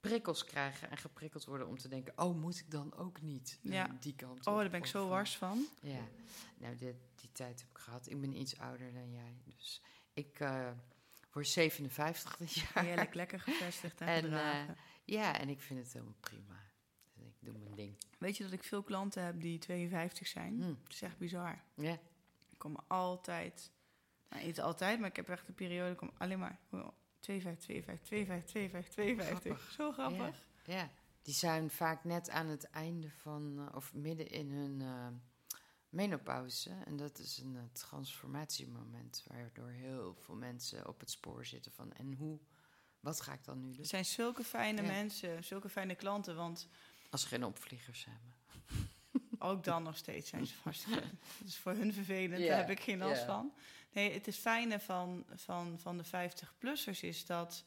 [0.00, 2.12] prikkels krijgen en geprikkeld worden om te denken...
[2.16, 3.96] oh, moet ik dan ook niet Ja.
[4.00, 5.66] die kant Oh, daar ben ik zo wars van.
[5.82, 6.08] Ja,
[6.58, 8.08] nou, dit, die tijd heb ik gehad.
[8.10, 10.38] Ik ben iets ouder dan jij, dus ik
[11.32, 12.84] word 57 dit jaar.
[12.84, 14.76] Heerlijk lekker gevestigd en, En.
[15.10, 16.62] Ja, en ik vind het helemaal prima.
[17.14, 17.96] Dus ik doe mijn ding.
[18.18, 20.54] Weet je dat ik veel klanten heb die 52 zijn?
[20.62, 21.62] Hm, Dat is echt bizar.
[21.74, 21.92] Ja,
[22.50, 23.70] Ik kom altijd,
[24.28, 26.88] nou, niet altijd, maar ik heb echt een periode, ik kom alleen maar oh,
[27.20, 29.42] 52, 52, 52, 52, 52.
[29.42, 29.70] Grappig.
[29.72, 30.44] Zo grappig.
[30.64, 30.90] Ja,
[31.22, 35.08] die zijn vaak net aan het einde van, eh, of midden in hun eh,
[35.88, 36.70] menopauze.
[36.84, 41.92] En dat is een eh, transformatiemoment waardoor heel veel mensen op het spoor zitten van,
[41.92, 42.38] en hoe,
[43.00, 43.76] wat ga ik dan nu doen?
[43.80, 44.86] Het zijn zulke fijne Ja.
[44.88, 46.68] mensen, zulke fijne klanten, want
[47.10, 48.34] Als ze geen opvliegers hebben.
[49.38, 50.86] ook dan nog steeds zijn ze vast.
[50.90, 51.02] Dat
[51.46, 53.52] is voor hun vervelend, daar heb ik geen last van.
[53.92, 57.64] Nee, het is fijne van, van, van de 50-plussers is dat...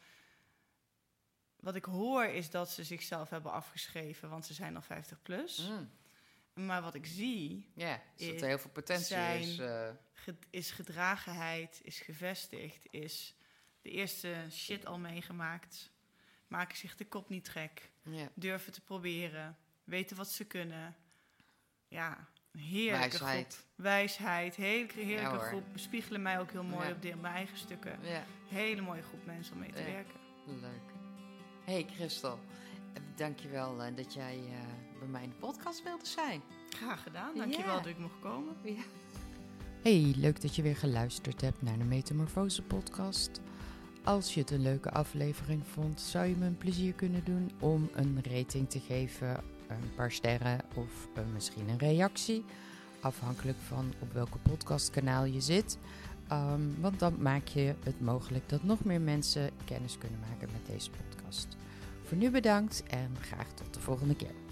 [1.56, 5.68] Wat ik hoor is dat ze zichzelf hebben afgeschreven, want ze zijn al 50 plus.
[5.70, 5.92] Mm,
[6.66, 9.58] Maar wat ik zie, Ja, dus dat er heel veel potentie is.
[9.58, 13.36] eh, ge- is gedragenheid, is gevestigd, is
[13.84, 15.92] de eerste shit al meegemaakt.
[16.48, 17.92] Maken zich de kop niet gek.
[18.04, 18.28] ja.
[18.34, 19.58] Durven te proberen.
[19.84, 20.96] Weten wat ze kunnen.
[21.88, 23.54] Ja, heerlijke Wijsheid.
[23.54, 23.66] groep.
[23.76, 24.56] Wijsheid.
[24.56, 25.64] Heerlijke, heerlijke Ja, groep.
[25.74, 26.94] Bespiegelen mij ook heel mooi Ja.
[26.94, 28.00] op de, mijn eigen stukken.
[28.02, 29.86] Ja, Hele mooie groep mensen om mee te Ja.
[29.86, 30.20] werken.
[30.46, 30.92] leuk.
[31.66, 32.40] Hey Christel,
[32.94, 36.42] eh, dankjewel uh, dat jij eh, bij mij in de podcast wilde zijn.
[36.70, 37.38] Graag gedaan.
[37.38, 37.78] Dankjewel Ja.
[37.78, 38.56] dat ik mocht komen.
[39.84, 43.42] Hey, leuk dat je weer geluisterd hebt naar de Metamorfose podcast.
[44.04, 47.90] Als je het een leuke aflevering vond, zou je me een plezier kunnen doen om
[47.94, 49.30] een rating te geven,
[49.68, 52.46] een paar sterren of eh, misschien een reactie,
[53.00, 55.78] afhankelijk van op welke podcastkanaal je zit.
[56.28, 60.66] Ehm, want dan maak je het mogelijk dat nog meer mensen kennis kunnen maken met
[60.66, 61.48] deze podcast.
[62.04, 64.43] Voor nu bedankt en graag tot de volgende keer.